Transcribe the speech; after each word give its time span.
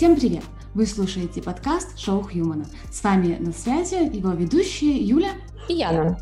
Всем 0.00 0.16
привет! 0.16 0.44
Вы 0.72 0.86
слушаете 0.86 1.42
подкаст 1.42 1.98
«Шоу 1.98 2.22
Хьюмана». 2.22 2.64
С 2.90 3.04
вами 3.04 3.36
на 3.38 3.52
связи 3.52 3.96
его 3.96 4.30
ведущие 4.30 4.96
Юля 4.96 5.32
и 5.68 5.74
Яна. 5.74 6.18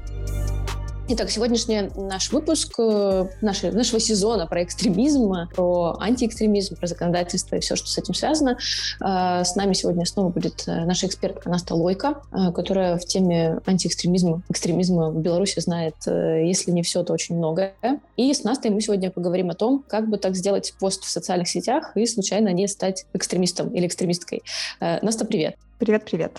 Итак, 1.10 1.30
сегодняшний 1.30 1.88
наш 1.96 2.32
выпуск 2.32 2.74
э, 2.78 3.28
нашего, 3.40 3.72
нашего 3.72 3.98
сезона 3.98 4.46
про 4.46 4.62
экстремизм, 4.62 5.48
про 5.54 5.96
антиэкстремизм, 5.98 6.76
про 6.76 6.86
законодательство 6.86 7.56
и 7.56 7.60
все, 7.60 7.76
что 7.76 7.86
с 7.86 7.96
этим 7.96 8.12
связано. 8.12 8.58
Э, 9.00 9.42
с 9.42 9.56
нами 9.56 9.72
сегодня 9.72 10.04
снова 10.04 10.28
будет 10.28 10.64
э, 10.66 10.84
наша 10.84 11.06
экспертка 11.06 11.48
Наста 11.48 11.74
Лойка, 11.74 12.20
которая 12.54 12.98
в 12.98 13.06
теме 13.06 13.58
антиэкстремизма, 13.64 14.42
экстремизма 14.50 15.08
в 15.08 15.18
Беларуси 15.18 15.60
знает, 15.60 15.94
если 16.04 16.72
не 16.72 16.82
все, 16.82 17.02
то 17.02 17.14
очень 17.14 17.38
многое. 17.38 17.72
И 18.18 18.34
с 18.34 18.44
Настой 18.44 18.70
мы 18.70 18.82
сегодня 18.82 19.10
поговорим 19.10 19.48
о 19.48 19.54
том, 19.54 19.82
как 19.88 20.10
бы 20.10 20.18
так 20.18 20.36
сделать 20.36 20.74
пост 20.78 21.04
в 21.04 21.08
социальных 21.08 21.48
сетях 21.48 21.92
и 21.96 22.04
случайно 22.04 22.52
не 22.52 22.68
стать 22.68 23.06
экстремистом 23.14 23.70
или 23.70 23.86
экстремисткой. 23.86 24.42
Наста, 24.78 25.24
привет. 25.24 25.56
Привет-привет 25.78 26.32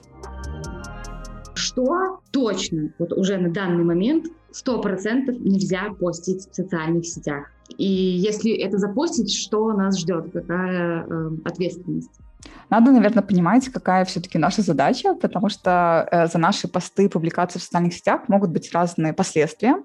что 1.69 2.19
точно 2.31 2.91
вот 2.99 3.13
уже 3.13 3.37
на 3.37 3.49
данный 3.49 3.83
момент 3.83 4.25
100% 4.51 5.37
нельзя 5.39 5.93
постить 5.99 6.49
в 6.49 6.55
социальных 6.55 7.05
сетях. 7.05 7.51
И 7.77 7.85
если 7.85 8.51
это 8.51 8.77
запостить, 8.77 9.31
что 9.31 9.71
нас 9.73 9.99
ждет, 9.99 10.31
какая 10.33 11.05
э, 11.07 11.29
ответственность? 11.45 12.19
Надо, 12.69 12.91
наверное, 12.91 13.23
понимать, 13.23 13.69
какая 13.69 14.05
все-таки 14.05 14.37
наша 14.37 14.61
задача, 14.61 15.13
потому 15.15 15.49
что 15.49 16.07
э, 16.11 16.27
за 16.27 16.37
наши 16.37 16.67
посты, 16.67 17.09
публикации 17.09 17.59
в 17.59 17.63
социальных 17.63 17.93
сетях 17.93 18.21
могут 18.27 18.49
быть 18.51 18.71
разные 18.73 19.13
последствия. 19.13 19.75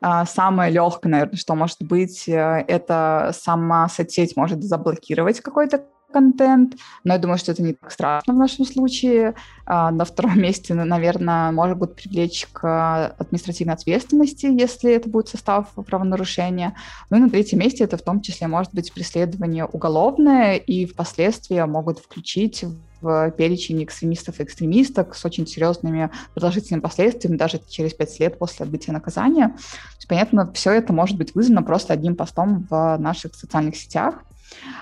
Э, 0.00 0.24
самое 0.26 0.72
легкое, 0.72 1.10
наверное, 1.10 1.36
что 1.36 1.54
может 1.54 1.82
быть, 1.82 2.28
э, 2.28 2.64
это 2.68 3.32
сама 3.34 3.88
соцсеть 3.88 4.36
может 4.36 4.62
заблокировать 4.62 5.40
какой-то 5.40 5.84
контент, 6.14 6.76
но 7.02 7.14
я 7.14 7.18
думаю, 7.18 7.38
что 7.38 7.50
это 7.50 7.62
не 7.62 7.72
так 7.72 7.90
страшно 7.90 8.34
в 8.34 8.36
нашем 8.36 8.64
случае. 8.64 9.34
А, 9.66 9.90
на 9.90 10.04
втором 10.04 10.38
месте, 10.46 10.74
наверное, 10.74 11.50
может 11.50 11.76
быть 11.76 11.94
привлечь 11.94 12.46
к 12.52 13.14
административной 13.18 13.74
ответственности, 13.74 14.46
если 14.46 14.92
это 14.92 15.08
будет 15.08 15.28
состав 15.28 15.68
правонарушения. 15.86 16.74
Ну 17.10 17.16
и 17.16 17.20
на 17.20 17.30
третьем 17.30 17.58
месте 17.58 17.82
это 17.82 17.96
в 17.96 18.02
том 18.02 18.20
числе 18.20 18.46
может 18.46 18.72
быть 18.72 18.92
преследование 18.92 19.64
уголовное, 19.64 20.54
и 20.54 20.86
впоследствии 20.86 21.60
могут 21.66 21.98
включить 21.98 22.64
в 23.00 23.30
перечень 23.32 23.82
экстремистов 23.84 24.40
и 24.40 24.44
экстремисток 24.44 25.14
с 25.14 25.24
очень 25.24 25.46
серьезными 25.46 26.10
продолжительными 26.32 26.80
последствиями 26.80 27.36
даже 27.36 27.60
через 27.68 27.92
пять 27.92 28.18
лет 28.20 28.38
после 28.38 28.64
отбытия 28.64 28.94
наказания. 28.94 29.48
То 29.48 29.96
есть, 29.96 30.08
понятно, 30.08 30.50
все 30.54 30.70
это 30.70 30.92
может 30.92 31.18
быть 31.18 31.34
вызвано 31.34 31.62
просто 31.62 31.92
одним 31.92 32.16
постом 32.16 32.66
в 32.70 32.96
наших 32.98 33.34
социальных 33.34 33.76
сетях. 33.76 34.14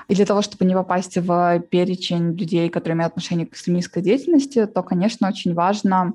И 0.09 0.15
для 0.15 0.27
того, 0.27 0.43
чтобы 0.43 0.65
не 0.65 0.75
попасть 0.75 1.17
в 1.17 1.61
перечень 1.71 2.37
людей, 2.37 2.69
которые 2.69 2.97
имеют 2.97 3.13
отношение 3.13 3.47
к 3.47 3.53
экстремистской 3.53 4.03
деятельности, 4.03 4.67
то, 4.67 4.83
конечно, 4.83 5.29
очень 5.29 5.55
важно 5.55 6.13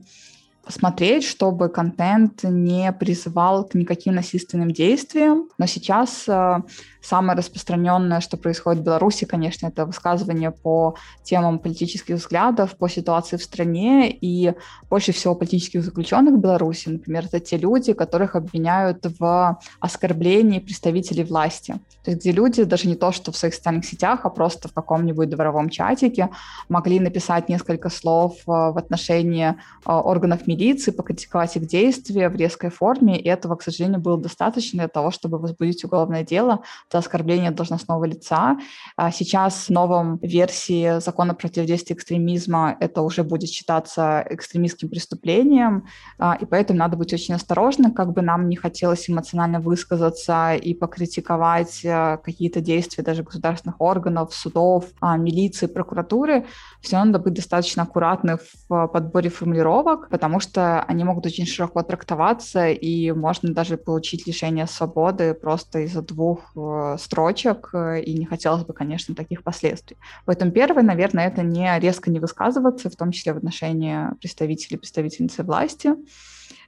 смотреть, 0.70 1.24
чтобы 1.24 1.70
контент 1.70 2.44
не 2.44 2.92
призывал 2.92 3.64
к 3.64 3.74
никаким 3.76 4.16
насильственным 4.16 4.72
действиям. 4.72 5.50
Но 5.58 5.66
сейчас 5.66 6.26
э, 6.28 6.62
самое 7.02 7.38
распространенное, 7.38 8.20
что 8.20 8.38
происходит 8.38 8.82
в 8.82 8.86
Беларуси, 8.86 9.26
конечно, 9.26 9.68
это 9.68 9.86
высказывание 9.86 10.52
по 10.52 10.96
темам 11.24 11.60
политических 11.60 12.16
взглядов, 12.16 12.78
по 12.78 12.90
ситуации 12.90 13.38
в 13.38 13.44
стране. 13.44 14.12
И 14.12 14.54
больше 14.90 15.12
всего 15.12 15.36
политических 15.36 15.84
заключенных 15.84 16.36
в 16.36 16.40
Беларуси, 16.40 16.90
например, 16.90 17.26
это 17.26 17.40
те 17.40 17.58
люди, 17.58 17.94
которых 17.94 18.36
обвиняют 18.36 19.06
в 19.20 19.60
оскорблении 19.80 20.60
представителей 20.60 21.24
власти. 21.24 21.76
То 22.04 22.12
есть 22.12 22.22
где 22.22 22.32
люди 22.32 22.64
даже 22.64 22.88
не 22.88 22.96
то, 22.96 23.12
что 23.12 23.32
в 23.32 23.38
своих 23.38 23.54
социальных 23.54 23.86
сетях, 23.86 24.22
а 24.24 24.30
просто 24.30 24.68
в 24.68 24.74
каком-нибудь 24.74 25.30
дворовом 25.30 25.70
чатике 25.70 26.30
могли 26.70 27.00
написать 27.00 27.50
несколько 27.50 27.90
слов 27.90 28.34
э, 28.48 28.52
в 28.52 28.78
отношении 28.78 29.50
э, 29.50 29.54
органов 29.86 30.48
милиции, 30.48 30.57
милиции, 30.58 30.92
покритиковать 30.92 31.56
их 31.56 31.68
действия 31.68 32.30
в 32.30 32.36
резкой 32.36 32.70
форме, 32.70 33.20
и 33.20 33.28
этого, 33.30 33.56
к 33.56 33.64
сожалению, 33.64 34.00
было 34.00 34.20
достаточно 34.20 34.80
для 34.80 34.88
того, 34.88 35.12
чтобы 35.12 35.38
возбудить 35.38 35.86
уголовное 35.86 36.24
дело 36.24 36.64
за 36.92 36.98
оскорбление 36.98 37.52
должностного 37.52 38.06
лица. 38.06 38.58
А 38.96 39.12
сейчас 39.12 39.68
в 39.68 39.70
новом 39.70 40.18
версии 40.18 41.00
закона 41.00 41.36
противодействия 41.36 41.96
экстремизма 41.96 42.76
это 42.80 43.02
уже 43.02 43.24
будет 43.24 43.50
считаться 43.50 44.26
экстремистским 44.30 44.90
преступлением, 44.90 45.86
а, 46.18 46.38
и 46.42 46.46
поэтому 46.46 46.80
надо 46.80 46.98
быть 46.98 47.14
очень 47.14 47.36
осторожным, 47.36 47.94
как 47.94 48.14
бы 48.14 48.22
нам 48.22 48.50
не 48.50 48.56
хотелось 48.56 49.10
эмоционально 49.10 49.60
высказаться 49.60 50.56
и 50.56 50.74
покритиковать 50.74 51.86
а, 51.86 52.18
какие-то 52.18 52.62
действия 52.62 53.04
даже 53.04 53.24
государственных 53.24 53.80
органов, 53.80 54.34
судов, 54.34 54.86
милиции, 55.02 55.68
прокуратуры, 55.68 56.46
все 56.82 57.04
надо 57.04 57.20
быть 57.20 57.34
достаточно 57.34 57.84
аккуратны 57.84 58.38
в 58.38 58.88
подборе 58.88 59.30
формулировок, 59.30 60.10
потому 60.10 60.40
что 60.40 60.47
что 60.48 60.82
они 60.84 61.04
могут 61.04 61.26
очень 61.26 61.46
широко 61.46 61.84
трактоваться, 61.84 62.70
и 62.70 63.12
можно 63.12 63.54
даже 63.54 63.78
получить 63.78 64.28
лишение 64.28 64.68
свободы 64.68 65.34
просто 65.34 65.80
из-за 65.80 66.02
двух 66.02 66.52
э, 66.56 66.96
строчек, 67.00 67.70
э, 67.74 68.02
и 68.02 68.14
не 68.18 68.26
хотелось 68.26 68.64
бы, 68.64 68.74
конечно, 68.74 69.16
таких 69.16 69.44
последствий. 69.44 69.98
Поэтому 70.26 70.52
первое, 70.52 70.84
наверное, 70.84 71.28
это 71.28 71.44
не 71.44 71.80
резко 71.80 72.10
не 72.10 72.20
высказываться, 72.20 72.90
в 72.90 72.96
том 72.96 73.12
числе 73.12 73.34
в 73.34 73.38
отношении 73.38 74.16
представителей, 74.20 74.78
представительницы 74.78 75.44
власти, 75.44 75.94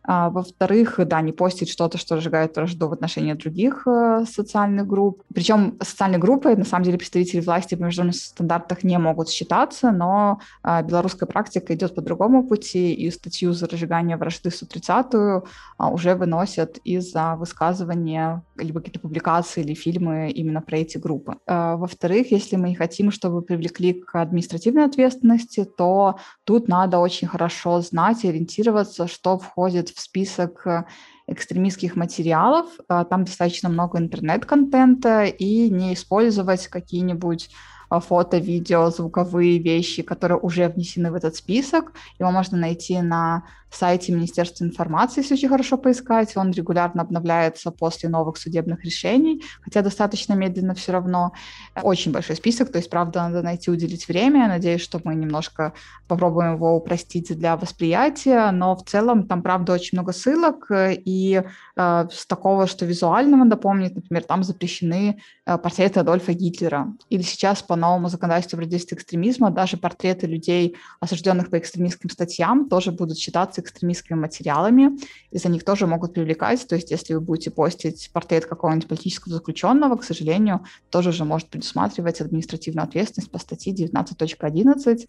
во-вторых, 0.06 1.00
да, 1.06 1.22
не 1.22 1.32
постить 1.32 1.70
что-то, 1.70 1.98
что 1.98 2.16
разжигает 2.16 2.56
вражду 2.56 2.88
в 2.88 2.94
отношении 2.94 3.34
других 3.34 3.84
э, 3.86 4.26
социальных 4.30 4.88
групп. 4.88 5.24
Причем 5.34 5.78
социальные 5.82 6.20
группы, 6.20 6.56
на 6.56 6.66
самом 6.66 6.86
деле, 6.86 6.98
представители 6.98 7.42
власти 7.42 7.76
по 7.76 7.84
международных 7.84 8.16
стандартах 8.16 8.84
не 8.84 8.98
могут 8.98 9.30
считаться, 9.30 9.92
но 9.92 10.40
э, 10.64 10.84
белорусская 10.84 11.26
практика 11.26 11.74
идет 11.76 11.96
по 11.96 12.02
другому 12.02 12.48
пути, 12.48 12.94
и 12.94 13.12
статью 13.12 13.54
за 13.54 13.68
разжигание 13.68 14.18
вражды 14.18 14.52
130 14.52 15.06
э, 15.14 15.42
уже 15.80 16.16
выносят 16.16 16.78
из-за 16.84 17.36
высказывания 17.36 18.44
либо 18.58 18.80
какие-то 18.80 19.00
публикации 19.00 19.62
или 19.62 19.74
фильмы 19.74 20.31
именно 20.31 20.62
про 20.62 20.78
эти 20.78 20.98
группы. 20.98 21.38
Э, 21.46 21.76
во-вторых, 21.76 22.31
если 22.31 22.56
мы 22.56 22.74
хотим, 22.76 23.12
чтобы 23.12 23.42
привлекли 23.42 23.94
к 23.94 24.16
административной 24.16 24.86
ответственности, 24.86 25.66
то 25.66 26.18
тут 26.46 26.68
надо 26.68 27.00
очень 27.00 27.28
хорошо 27.28 27.81
знать 27.81 28.24
и 28.24 28.30
ориентироваться, 28.30 29.08
что 29.08 29.38
входит 29.38 29.89
в 29.92 30.00
список 30.00 30.66
э, 30.68 30.86
экстремистских 31.28 31.96
материалов. 31.96 32.68
Э, 32.90 33.06
там 33.10 33.26
достаточно 33.26 33.70
много 33.70 34.00
интернет-контента 34.00 35.26
и 35.26 35.70
не 35.70 35.94
использовать 35.94 36.68
какие-нибудь 36.68 37.50
э, 37.92 38.00
фото, 38.00 38.38
видео, 38.38 38.90
звуковые 38.90 39.60
вещи, 39.60 40.02
которые 40.02 40.40
уже 40.40 40.70
внесены 40.70 41.12
в 41.12 41.16
этот 41.16 41.36
список. 41.36 41.94
Его 42.20 42.32
можно 42.32 42.58
найти 42.58 43.02
на 43.02 43.44
сайте 43.72 44.12
Министерства 44.12 44.63
информации, 44.66 45.22
если 45.22 45.35
очень 45.35 45.50
хорошо 45.50 45.78
поискать. 45.78 46.35
Он 46.38 46.52
регулярно 46.52 47.02
обновляется 47.02 47.72
после 47.72 48.09
новых 48.09 48.38
судебных 48.38 48.84
решений, 48.84 49.44
хотя 49.62 49.81
достаточно 49.81 50.34
медленно 50.34 50.74
все 50.74 50.91
равно. 50.91 51.34
Очень 51.81 52.12
большой 52.12 52.35
список, 52.35 52.72
то 52.72 52.78
есть, 52.78 52.90
правда, 52.90 53.30
надо 53.30 53.41
найти, 53.41 53.72
уделить 53.72 54.07
время. 54.07 54.47
Надеюсь, 54.47 54.81
что 54.81 55.00
мы 55.03 55.16
немножко 55.16 55.74
попробуем 56.07 56.56
его 56.56 56.75
упростить 56.75 57.38
для 57.38 57.56
восприятия, 57.57 58.52
но 58.52 58.75
в 58.75 58.84
целом 58.84 59.28
там, 59.28 59.41
правда, 59.41 59.74
очень 59.74 59.97
много 59.97 60.13
ссылок, 60.13 60.68
и 60.72 61.44
э, 61.75 62.07
с 62.12 62.25
такого, 62.25 62.68
что 62.68 62.86
визуально 62.86 63.38
надо 63.38 63.57
помнить, 63.57 63.96
например, 63.96 64.24
там 64.24 64.44
запрещены 64.44 65.22
э, 65.46 65.57
портреты 65.57 66.00
Адольфа 66.00 66.34
Гитлера. 66.34 66.94
Или 67.09 67.22
сейчас 67.22 67.62
по 67.62 67.75
новому 67.75 68.09
законодательству 68.09 68.57
противодействия 68.57 68.97
экстремизма 68.97 69.51
даже 69.51 69.78
портреты 69.78 70.28
людей, 70.28 70.75
осужденных 71.00 71.50
по 71.50 71.57
экстремистским 71.57 72.09
статьям, 72.09 72.69
тоже 72.69 72.91
будут 72.91 73.18
считаться 73.18 73.59
экстремистскими 73.59 74.18
материалами, 74.18 74.97
и 75.31 75.38
за 75.38 75.50
них 75.50 75.64
тоже 75.64 75.88
могут 75.88 76.14
привлекать. 76.14 76.68
То 76.68 76.75
есть 76.75 76.92
если 76.92 77.14
вы 77.14 77.22
будете 77.22 77.52
постить 77.52 78.09
портрет 78.14 78.46
какого-нибудь 78.46 78.88
политического 78.88 79.36
заключенного, 79.36 79.95
к 79.95 80.04
сожалению, 80.04 80.66
тоже 80.89 81.10
уже 81.10 81.25
может 81.25 81.50
предусматривать 81.50 82.22
административную 82.22 82.84
ответственность 82.84 83.31
по 83.31 83.39
статье 83.39 83.74
19.11, 83.74 85.07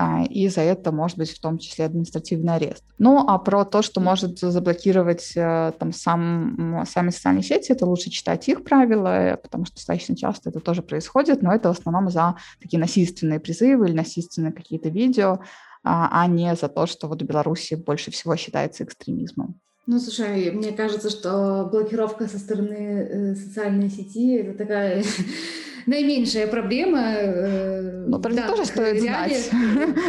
а, 0.00 0.22
и 0.24 0.48
за 0.48 0.60
это 0.60 0.92
может 0.92 1.18
быть 1.18 1.30
в 1.30 1.40
том 1.40 1.58
числе 1.58 1.84
административный 1.86 2.54
арест. 2.54 2.84
Ну, 2.98 3.24
а 3.26 3.36
про 3.38 3.64
то, 3.64 3.82
что 3.82 4.00
может 4.00 4.38
заблокировать 4.38 5.32
э, 5.34 5.72
там 5.76 5.92
сам, 5.92 6.84
сами 6.88 7.10
социальные 7.10 7.42
сети, 7.42 7.72
это 7.72 7.84
лучше 7.84 8.08
читать 8.10 8.48
их 8.48 8.62
правила, 8.62 9.38
потому 9.42 9.64
что 9.64 9.74
достаточно 9.74 10.14
часто 10.16 10.50
это 10.50 10.60
тоже 10.60 10.82
происходит, 10.82 11.42
но 11.42 11.52
это 11.52 11.72
в 11.72 11.78
основном 11.78 12.10
за 12.10 12.36
такие 12.60 12.78
насильственные 12.78 13.40
призывы 13.40 13.88
или 13.88 13.96
насильственные 13.96 14.52
какие-то 14.52 14.88
видео, 14.88 15.40
а, 15.82 16.22
а 16.22 16.26
не 16.26 16.54
за 16.54 16.68
то, 16.68 16.86
что 16.86 17.08
вот 17.08 17.22
в 17.22 17.24
Беларуси 17.24 17.74
больше 17.74 18.10
всего 18.10 18.36
считается 18.36 18.84
экстремизмом. 18.84 19.60
Ну, 19.86 19.98
слушай, 19.98 20.50
мне 20.50 20.72
кажется, 20.72 21.08
что 21.08 21.66
блокировка 21.72 22.28
со 22.28 22.38
стороны 22.38 22.74
э, 22.74 23.34
социальной 23.34 23.88
сети— 23.88 24.34
это 24.36 24.58
такая 24.58 25.02
наименьшая 25.88 26.46
проблема. 26.46 26.98
Э, 26.98 28.04
ну, 28.06 28.20
про 28.20 28.32
да, 28.32 28.46
тоже 28.46 28.64
стоит 28.66 29.00
знать. 29.00 29.50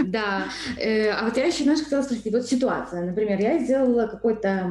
Да. 0.06 0.46
Э, 0.78 1.10
а 1.12 1.26
вот 1.26 1.38
я 1.38 1.46
еще, 1.46 1.64
знаешь, 1.64 1.82
хотела 1.82 2.02
спросить, 2.02 2.32
вот 2.32 2.46
ситуация, 2.46 3.06
например, 3.06 3.40
я 3.40 3.60
сделала 3.60 4.08
какой-то 4.08 4.70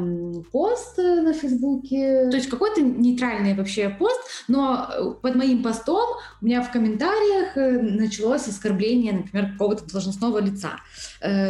пост 0.53 0.99
э, 0.99 1.23
на 1.23 1.33
Фейсбуке, 1.33 2.29
то 2.31 2.37
есть 2.37 2.49
какой-то 2.49 2.83
нейтральный 2.83 3.55
вообще 3.55 3.89
пост, 3.89 4.21
но 4.49 5.17
под 5.23 5.35
моим 5.35 5.63
постом 5.63 6.09
у 6.41 6.45
меня 6.45 6.63
в 6.63 6.71
комментариях 6.71 7.57
началось 7.57 8.47
оскорбление, 8.47 9.13
например, 9.13 9.53
какого-то 9.53 9.91
должностного 9.91 10.39
лица. 10.41 10.81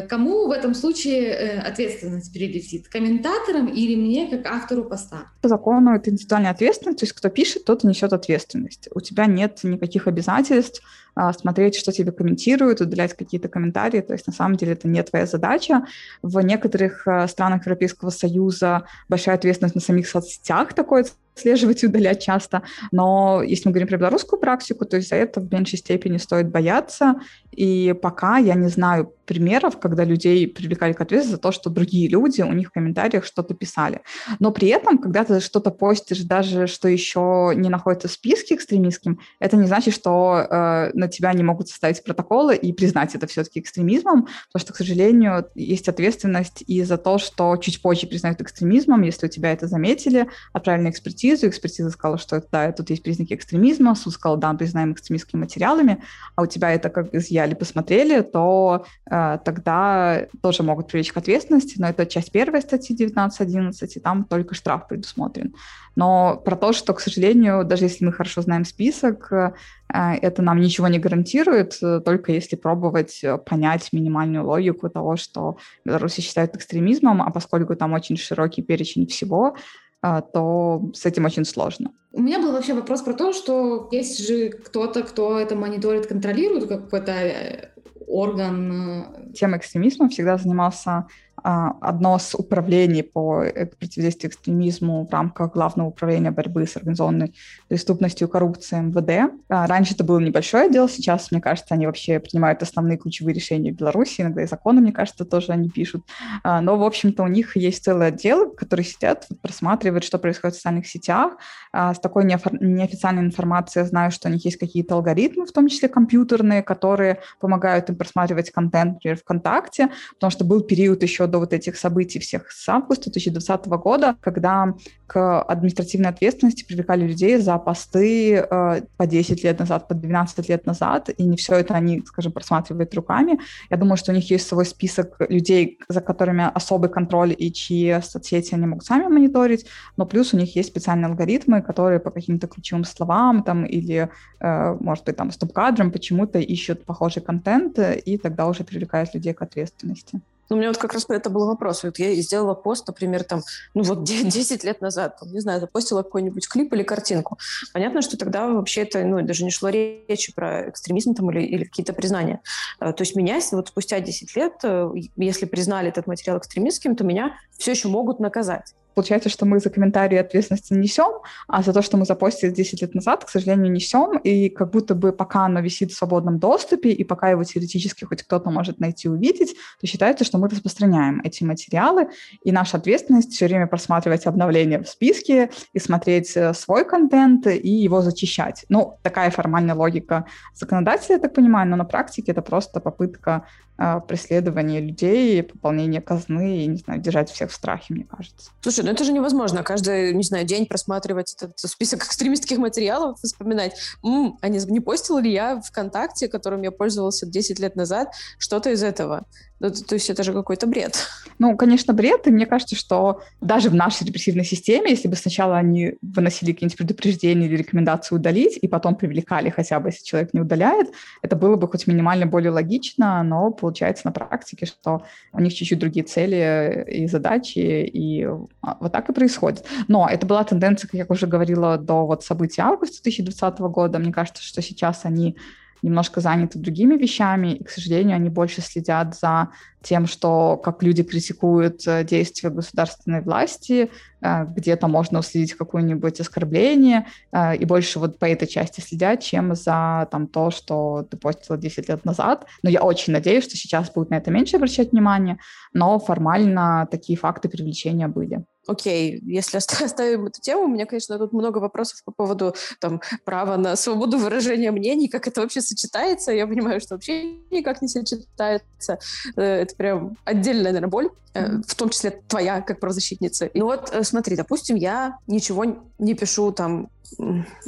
Кому 0.09 0.47
в 0.47 0.51
этом 0.51 0.75
случае 0.75 1.61
ответственность 1.61 2.33
перелетит? 2.33 2.89
Комментаторам 2.89 3.67
или 3.67 3.97
мне, 3.97 4.29
как 4.29 4.47
автору 4.47 4.85
поста? 4.85 5.27
По 5.43 5.49
закону 5.49 5.95
это 5.95 6.11
индивидуальная 6.11 6.51
ответственность, 6.51 7.01
то 7.01 7.05
есть 7.05 7.15
кто 7.15 7.29
пишет, 7.29 7.65
тот 7.65 7.85
и 7.85 7.87
несет 7.87 8.13
ответственность. 8.13 8.89
У 8.95 9.01
тебя 9.01 9.27
нет 9.27 9.48
никаких 9.63 10.07
обязательств 10.07 10.83
а, 11.15 11.33
смотреть, 11.33 11.77
что 11.77 11.93
тебе 11.93 12.13
комментируют, 12.13 12.81
удалять 12.81 13.15
какие-то 13.15 13.49
комментарии. 13.49 14.01
То 14.01 14.13
есть 14.13 14.27
на 14.27 14.33
самом 14.33 14.57
деле 14.57 14.73
это 14.73 14.87
не 14.89 15.03
твоя 15.03 15.27
задача. 15.27 15.85
В 16.23 16.41
некоторых 16.41 17.07
а, 17.07 17.27
странах 17.27 17.67
Европейского 17.67 18.11
Союза 18.11 18.85
большая 19.09 19.35
ответственность 19.35 19.75
на 19.75 19.81
самих 19.81 20.09
соцсетях 20.09 20.75
такое 20.75 21.05
отслеживать 21.39 21.83
и 21.83 21.87
удалять 21.87 22.23
часто. 22.23 22.63
Но 22.91 23.43
если 23.43 23.69
мы 23.69 23.73
говорим 23.73 23.89
про 23.89 23.97
белорусскую 23.97 24.41
практику, 24.41 24.85
то 24.85 24.97
из-за 24.97 25.17
этого 25.17 25.45
в 25.45 25.53
меньшей 25.53 25.79
степени 25.79 26.19
стоит 26.19 26.51
бояться. 26.51 27.21
И 27.53 27.95
пока 28.01 28.39
я 28.39 28.55
не 28.55 28.69
знаю 28.69 29.13
примеров, 29.29 29.79
когда 29.79 30.05
людей 30.05 30.49
привлекали 30.49 30.95
к 30.95 31.01
ответственности 31.01 31.37
за 31.37 31.43
то, 31.43 31.53
что 31.53 31.71
другие 31.71 32.09
люди 32.09 32.41
у 32.41 32.53
них 32.53 32.69
в 32.69 32.73
комментариях 32.73 33.25
что-то 33.27 33.55
писали. 33.55 34.01
Но 34.39 34.51
при 34.53 34.69
этом, 34.69 34.99
когда 34.99 35.23
ты 35.23 35.41
что-то 35.41 35.71
постишь, 35.71 36.23
даже 36.23 36.67
что 36.67 36.89
еще 36.89 37.53
не 37.55 37.69
находится 37.69 38.09
в 38.09 38.13
списке 38.13 38.55
экстремистским, 38.55 39.21
это 39.39 39.57
не 39.57 39.67
значит, 39.67 39.95
что 39.95 40.47
э, 40.49 40.91
на 40.95 41.09
тебя 41.09 41.33
не 41.35 41.43
могут 41.43 41.69
составить 41.69 42.03
протоколы 42.03 42.57
и 42.57 42.73
признать 42.73 43.15
это 43.15 43.27
все-таки 43.27 43.61
экстремизмом, 43.61 44.29
потому 44.51 44.61
что, 44.61 44.73
к 44.73 44.77
сожалению, 44.77 45.47
есть 45.55 45.89
ответственность 45.89 46.65
и 46.67 46.83
за 46.83 46.97
то, 46.97 47.19
что 47.19 47.57
чуть 47.59 47.83
позже 47.83 48.07
признают 48.07 48.41
экстремизмом, 48.41 49.03
если 49.03 49.27
у 49.27 49.31
тебя 49.31 49.53
это 49.53 49.67
заметили, 49.67 50.27
отправили 50.55 50.85
на 50.85 50.91
экспертизу, 50.91 51.19
экспертиза 51.35 51.91
сказала, 51.91 52.19
что 52.19 52.43
да, 52.51 52.73
тут 52.73 52.91
есть 52.91 53.03
признаки 53.03 53.35
экстремизма, 53.35 53.95
суд 53.95 54.15
сказал, 54.15 54.37
да, 54.37 54.53
признаем 54.55 54.93
экстремистскими 54.93 55.41
материалами, 55.41 56.03
а 56.35 56.43
у 56.43 56.47
тебя 56.47 56.73
это 56.73 56.89
как 56.89 57.15
изъяли, 57.15 57.55
посмотрели, 57.55 58.23
то 58.23 58.87
э, 59.11 59.19
Э, 59.19 59.39
тогда 59.45 60.27
тоже 60.43 60.63
могут 60.63 60.89
привлечь 60.89 61.13
к 61.13 61.17
ответственности, 61.17 61.77
но 61.79 61.89
это 61.89 62.07
часть 62.07 62.33
первой 62.33 62.61
статьи 62.61 62.97
19.11, 62.97 63.73
и 63.95 64.01
там 64.01 64.25
только 64.25 64.55
штраф 64.55 64.89
предусмотрен. 64.89 65.55
Но 65.97 66.37
про 66.45 66.57
то, 66.57 66.73
что, 66.73 66.95
к 66.95 67.01
сожалению, 67.01 67.65
даже 67.65 67.85
если 67.85 68.05
мы 68.05 68.13
хорошо 68.13 68.43
знаем 68.43 68.65
список, 68.65 69.33
э, 69.33 69.53
это 69.89 70.43
нам 70.43 70.61
ничего 70.61 70.89
не 70.89 70.99
гарантирует, 70.99 71.79
э, 71.83 72.01
только 72.05 72.33
если 72.33 72.57
пробовать 72.57 73.25
понять 73.47 73.89
минимальную 73.93 74.47
логику 74.47 74.89
того, 74.89 75.17
что 75.17 75.57
Беларуси 75.85 76.21
считают 76.21 76.55
экстремизмом, 76.55 77.23
а 77.23 77.31
поскольку 77.31 77.75
там 77.77 77.93
очень 77.93 78.17
широкий 78.17 78.63
перечень 78.63 79.07
всего, 79.07 79.57
то 80.01 80.91
с 80.95 81.07
этим 81.07 81.25
очень 81.25 81.45
сложно. 81.45 81.93
У 82.13 82.23
меня 82.23 82.41
был 82.41 82.53
вообще 82.53 82.75
вопрос 82.75 83.03
про 83.03 83.13
то, 83.15 83.33
что 83.33 83.89
есть 83.93 84.27
же 84.27 84.51
кто-то, 84.51 85.03
кто 85.03 85.39
это 85.39 85.55
мониторит, 85.57 86.07
контролирует, 86.07 86.69
какой-то 86.69 87.71
орган. 88.07 88.73
Э, 88.73 89.33
Тема 89.35 89.59
экстремизма 89.59 90.09
всегда 90.09 90.39
занимался 90.39 90.91
а, 90.91 91.07
одно 91.43 92.17
из 92.17 92.35
управлений 92.35 93.03
по 93.03 93.43
э, 93.43 93.67
противодействию 93.67 94.31
экстремизму 94.31 95.07
в 95.07 95.13
рамках 95.13 95.53
Главного 95.53 95.89
управления 95.89 96.31
борьбы 96.31 96.67
с 96.67 96.77
организованной 96.77 97.35
преступностью 97.69 98.29
и 98.29 98.31
коррупцией 98.31 98.83
МВД. 98.83 99.33
А, 99.49 99.67
раньше 99.67 99.95
это 99.95 100.05
было 100.05 100.19
небольшое 100.19 100.65
отдел, 100.65 100.89
сейчас, 100.89 101.31
мне 101.31 101.41
кажется, 101.41 101.75
они 101.75 101.87
вообще 101.87 102.19
принимают 102.19 102.63
основные 102.63 102.99
ключевые 102.99 103.35
решения 103.35 103.73
в 103.73 103.77
Беларуси, 103.77 104.23
иногда 104.23 104.43
и 104.43 104.47
законы, 104.47 104.81
мне 104.81 104.93
кажется, 104.93 105.25
тоже 105.25 105.53
они 105.53 105.69
пишут. 105.69 106.05
А, 106.43 106.61
но, 106.61 106.77
в 106.77 106.83
общем-то, 106.83 107.23
у 107.23 107.29
них 107.29 107.57
есть 107.57 107.85
целый 107.85 108.09
отдел, 108.09 108.51
который 108.51 108.85
сидят, 108.85 109.27
просматривают, 109.43 110.05
что 110.05 110.19
происходит 110.19 110.55
в 110.55 110.59
социальных 110.59 110.87
сетях. 110.87 111.35
С 111.73 111.99
такой 112.01 112.25
неофициальной 112.25 113.23
информацией 113.23 113.85
я 113.85 113.89
знаю, 113.89 114.11
что 114.11 114.29
у 114.29 114.33
них 114.33 114.45
есть 114.45 114.57
какие-то 114.57 114.95
алгоритмы, 114.95 115.47
в 115.47 115.53
том 115.53 115.69
числе 115.69 115.89
компьютерные, 115.89 116.63
которые 116.63 117.21
помогают 117.41 117.91
им 117.91 117.97
просматривать 117.97 118.51
контент, 118.51 118.95
например, 118.95 119.19
ВКонтакте, 119.19 119.91
потому 120.15 120.31
что 120.31 120.45
был 120.45 120.63
период 120.63 121.03
еще 121.03 121.28
до 121.29 121.39
вот 121.39 121.53
этих 121.53 121.77
событий 121.77 122.19
всех 122.19 122.51
с 122.51 122.69
августа 122.69 123.11
2020 123.11 123.67
года, 123.67 124.17
когда 124.21 124.75
к 125.07 125.43
административной 125.43 126.11
ответственности 126.11 126.65
привлекали 126.65 127.07
людей 127.07 127.39
за 127.39 127.57
посты 127.59 128.35
э, 128.35 128.83
по 128.97 129.07
10 129.07 129.43
лет 129.43 129.59
назад, 129.59 129.89
по 129.89 129.95
12 129.95 130.49
лет 130.49 130.67
назад, 130.67 131.09
и 131.17 131.25
не 131.25 131.37
все 131.37 131.55
это 131.55 131.75
они, 131.75 132.03
скажем, 132.07 132.33
просматривают 132.33 132.95
руками. 132.95 133.41
Я 133.71 133.77
думаю, 133.79 133.97
что 133.97 134.13
у 134.13 134.15
них 134.15 134.31
есть 134.31 134.47
свой 134.47 134.67
список 134.67 135.17
людей, 135.31 135.79
за 135.89 136.03
которыми 136.03 136.51
особый 136.55 136.91
контроль 136.91 137.35
и 137.37 137.51
чьи 137.53 138.01
соцсети 138.03 138.55
они 138.55 138.67
могут 138.67 138.85
сами 138.85 139.07
мониторить, 139.07 139.67
но 139.97 140.05
плюс 140.05 140.35
у 140.35 140.37
них 140.37 140.55
есть 140.57 140.69
специальные 140.69 141.07
алгоритмы, 141.07 141.63
которые 141.63 142.01
по 142.01 142.11
каким-то 142.11 142.47
ключевым 142.47 142.85
словам 142.85 143.43
там 143.43 143.65
или, 143.65 144.11
э, 144.41 144.77
может 144.81 145.05
быть, 145.07 145.17
там 145.17 145.31
стоп-кадрам 145.31 145.91
почему-то 145.91 146.39
ищут 146.39 146.85
похожий 146.85 147.23
контент 147.23 147.79
и 147.79 148.19
тогда 148.19 148.47
уже 148.47 148.65
привлекают 148.65 149.15
людей 149.15 149.33
к 149.33 149.41
ответственности. 149.43 150.21
Ну, 150.49 150.57
у 150.57 150.59
меня 150.59 150.69
вот 150.69 150.79
как 150.79 150.93
раз 150.93 151.05
про 151.05 151.17
это 151.17 151.31
был 151.31 151.47
вопрос. 151.47 151.83
Вот 151.83 151.99
я 151.99 152.15
сделала 152.17 152.55
пост, 152.55 152.87
например, 152.87 153.25
там, 153.25 153.43
ну 153.75 153.83
вот 153.83 154.05
10 154.05 154.65
лет 154.65 154.81
назад, 154.81 155.19
там, 155.21 155.33
не 155.33 155.41
знаю, 155.41 155.61
запостила 155.61 156.03
какой-нибудь 156.03 156.49
клип 156.49 156.73
или 156.73 156.83
картинку. 156.83 157.39
Понятно, 157.73 158.03
что 158.03 158.17
тогда 158.17 158.49
вообще 158.49 158.83
это, 158.83 159.05
ну, 159.05 159.23
даже 159.23 159.45
не 159.45 159.51
шло 159.51 159.69
речи 159.69 160.33
про 160.35 160.69
экстремизм 160.71 161.15
там 161.15 161.31
или, 161.31 161.43
или 161.43 161.65
какие-то 161.65 161.93
признания. 161.93 162.41
Э, 162.81 162.93
то 162.93 163.03
есть 163.03 163.15
меня, 163.17 163.41
вот 163.53 163.69
спустя 163.69 164.01
10 164.01 164.37
лет, 164.37 164.55
э, 164.63 164.91
если 165.17 165.47
признали 165.47 165.89
этот 165.89 166.07
материал 166.07 166.39
экстремистским, 166.39 166.97
то 166.97 167.05
меня 167.05 167.37
все 167.57 167.73
еще 167.73 167.89
могут 167.89 168.21
наказать 168.21 168.75
получается, 168.99 169.29
что 169.29 169.47
мы 169.47 169.61
за 169.61 169.71
комментарии 169.71 170.19
ответственности 170.19 170.73
несем, 170.73 171.23
а 171.47 171.63
за 171.63 171.73
то, 171.73 171.83
что 171.83 171.97
мы 171.97 172.05
запостили 172.05 172.51
10 172.51 172.83
лет 172.83 172.95
назад, 172.97 173.25
к 173.25 173.29
сожалению, 173.29 173.71
несем, 173.71 174.19
и 174.19 174.49
как 174.49 174.73
будто 174.73 174.97
бы 174.97 175.13
пока 175.13 175.45
оно 175.45 175.61
висит 175.61 175.93
в 175.93 175.97
свободном 175.97 176.41
доступе, 176.41 176.91
и 176.91 177.05
пока 177.05 177.31
его 177.31 177.45
теоретически 177.45 178.05
хоть 178.05 178.25
кто-то 178.25 178.51
может 178.51 178.81
найти 178.81 179.09
увидеть, 179.09 179.55
то 179.81 179.87
считается, 179.87 180.25
что 180.25 180.39
мы 180.39 180.49
распространяем 180.49 181.21
эти 181.23 181.45
материалы, 181.45 182.09
и 182.43 182.51
наша 182.51 182.79
ответственность 182.79 183.33
все 183.35 183.47
время 183.47 183.69
просматривать 183.69 184.27
обновления 184.27 184.81
в 184.83 184.89
списке 184.89 185.51
и 185.73 185.79
смотреть 185.79 186.37
э, 186.37 186.53
свой 186.53 186.85
контент 186.85 187.47
и 187.47 187.71
его 187.71 188.03
зачищать. 188.03 188.65
Ну, 188.69 188.99
такая 189.03 189.31
формальная 189.31 189.77
логика 189.77 190.25
законодателя, 190.55 191.15
я 191.15 191.21
так 191.21 191.35
понимаю, 191.35 191.71
но 191.71 191.77
на 191.77 191.85
практике 191.85 192.33
это 192.33 192.43
просто 192.43 192.81
попытка 192.81 193.47
э, 193.79 194.01
преследования 194.07 194.81
людей, 194.81 195.43
пополнения 195.43 196.01
казны 196.01 196.65
и, 196.65 196.67
не 196.67 196.79
знаю, 196.79 197.01
держать 197.01 197.31
всех 197.31 197.51
в 197.51 197.55
страхе, 197.55 197.95
мне 197.95 198.05
кажется. 198.05 198.51
Слушай, 198.61 198.85
ну 198.85 198.91
это 198.91 199.05
же 199.05 199.13
невозможно. 199.13 199.63
Каждый, 199.63 200.13
не 200.15 200.23
знаю, 200.23 200.45
день 200.45 200.67
просматривать 200.67 201.35
этот 201.35 201.59
список 201.59 202.05
экстремистских 202.07 202.59
материалов, 202.59 203.19
вспоминать, 203.23 203.75
м-м, 204.05 204.39
а 204.41 204.49
не, 204.49 204.59
не 204.67 204.81
постил 204.81 205.19
ли 205.19 205.33
я 205.33 205.61
ВКонтакте, 205.61 206.29
которым 206.29 206.63
я 206.63 206.71
пользовался 206.71 207.27
10 207.27 207.59
лет 207.61 207.77
назад, 207.77 208.13
что-то 208.39 208.71
из 208.71 208.83
этого. 208.83 209.25
Ну, 209.61 209.71
то, 209.71 209.95
есть 209.95 210.09
это 210.09 210.23
же 210.23 210.33
какой-то 210.33 210.67
бред. 210.67 211.09
Ну, 211.39 211.57
конечно, 211.57 211.93
бред. 211.93 212.27
И 212.27 212.31
мне 212.31 212.47
кажется, 212.47 212.77
что 212.77 213.23
даже 213.41 213.71
в 213.71 213.75
нашей 213.75 214.07
репрессивной 214.07 214.45
системе, 214.45 214.91
если 214.91 215.09
бы 215.09 215.17
сначала 215.17 215.57
они 215.57 215.97
выносили 216.01 216.53
какие-нибудь 216.53 216.79
предупреждения 216.79 217.47
или 217.47 217.57
рекомендации 217.57 218.15
удалить, 218.15 218.59
и 218.61 218.69
потом 218.69 218.95
привлекали 218.95 219.51
хотя 219.51 219.81
бы, 219.81 219.89
если 219.89 220.05
человек 220.05 220.33
не 220.33 220.41
удаляет, 220.41 220.93
это 221.23 221.35
было 221.35 221.57
бы 221.57 221.67
хоть 221.69 221.87
минимально 221.89 222.27
более 222.27 222.53
логично, 222.53 223.23
но 223.25 223.51
получается 223.51 224.07
на 224.07 224.13
практике, 224.13 224.67
что 224.67 225.03
у 225.33 225.41
них 225.41 225.53
чуть-чуть 225.55 225.79
другие 225.79 226.05
цели 226.05 226.85
и 226.89 227.09
задачи, 227.09 227.59
и 227.59 228.25
а, 228.63 228.77
вот 228.81 228.93
так 228.93 229.09
и 229.09 229.13
происходит. 229.13 229.65
Но 229.89 230.09
это 230.09 230.25
была 230.25 230.45
тенденция, 230.45 230.89
как 230.89 230.99
я 230.99 231.07
уже 231.09 231.27
говорила, 231.27 231.79
до 231.79 232.07
вот 232.07 232.23
событий 232.23 232.61
августа 232.61 233.03
2020 233.03 233.59
года. 233.61 233.99
Мне 233.99 234.13
кажется, 234.13 234.43
что 234.43 234.63
сейчас 234.63 235.05
они 235.05 235.37
немножко 235.83 236.21
заняты 236.21 236.59
другими 236.59 236.97
вещами, 236.97 237.55
и, 237.55 237.65
к 237.65 237.71
сожалению, 237.71 238.17
они 238.17 238.29
больше 238.29 238.61
следят 238.61 239.17
за 239.17 239.51
тем, 239.83 240.07
что 240.07 240.57
как 240.57 240.83
люди 240.83 241.03
критикуют 241.03 241.87
э, 241.87 242.05
действия 242.05 242.51
государственной 242.51 243.23
власти, 243.23 243.91
где-то 244.21 244.89
можно 244.89 245.21
уследить 245.21 245.55
какое-нибудь 245.55 246.21
оскорбление, 246.21 247.07
э, 247.33 247.57
и 247.57 247.65
больше 247.65 247.99
вот 247.99 248.19
по 248.19 248.25
этой 248.25 248.47
части 248.49 248.81
следят, 248.81 249.21
чем 249.21 249.55
за 249.55 250.09
там, 250.11 250.27
то, 250.27 250.51
что 250.51 251.07
ты 251.11 251.17
постила 251.17 251.59
10 251.59 251.89
лет 251.89 252.05
назад. 252.05 252.47
Но 252.63 252.71
я 252.71 252.83
очень 252.83 253.13
надеюсь, 253.13 253.45
что 253.45 253.57
сейчас 253.57 253.91
будут 253.91 254.11
на 254.11 254.17
это 254.17 254.31
меньше 254.31 254.57
обращать 254.57 254.93
внимание, 254.93 255.39
но 255.73 255.99
формально 255.99 256.89
такие 256.91 257.19
факты 257.19 257.49
привлечения 257.49 258.09
были 258.09 258.45
окей, 258.69 259.21
если 259.25 259.57
оставим 259.85 260.27
эту 260.27 260.41
тему, 260.41 260.65
у 260.65 260.69
меня, 260.69 260.87
конечно, 260.87 261.19
тут 261.19 261.33
много 261.33 261.59
вопросов 261.59 262.05
по 262.05 262.13
поводу 262.13 262.55
там, 262.81 263.01
права 263.25 263.57
на 263.57 263.75
свободу 263.77 264.19
выражения 264.19 264.71
мнений, 264.71 265.09
как 265.09 265.27
это 265.27 265.41
вообще 265.41 265.61
сочетается. 265.61 266.33
Я 266.33 266.47
понимаю, 266.47 266.81
что 266.81 266.95
вообще 266.95 267.33
никак 267.51 267.83
не 267.83 267.89
сочетается. 267.89 268.99
Э, 269.37 269.43
это 269.43 269.75
прям 269.75 270.17
отдельная, 270.25 270.73
наверное, 270.73 270.91
боль, 270.91 271.11
mm-hmm. 271.35 271.63
в 271.67 271.75
том 271.75 271.89
числе 271.89 272.23
твоя, 272.29 272.61
как 272.61 272.79
правозащитница. 272.79 273.51
Ну 273.55 273.65
вот, 273.65 273.91
э, 273.93 274.05
смотри, 274.09 274.37
допустим, 274.37 274.77
я 274.77 275.19
ничего 275.27 275.65
не 275.99 276.15
пишу 276.15 276.53
там 276.53 276.89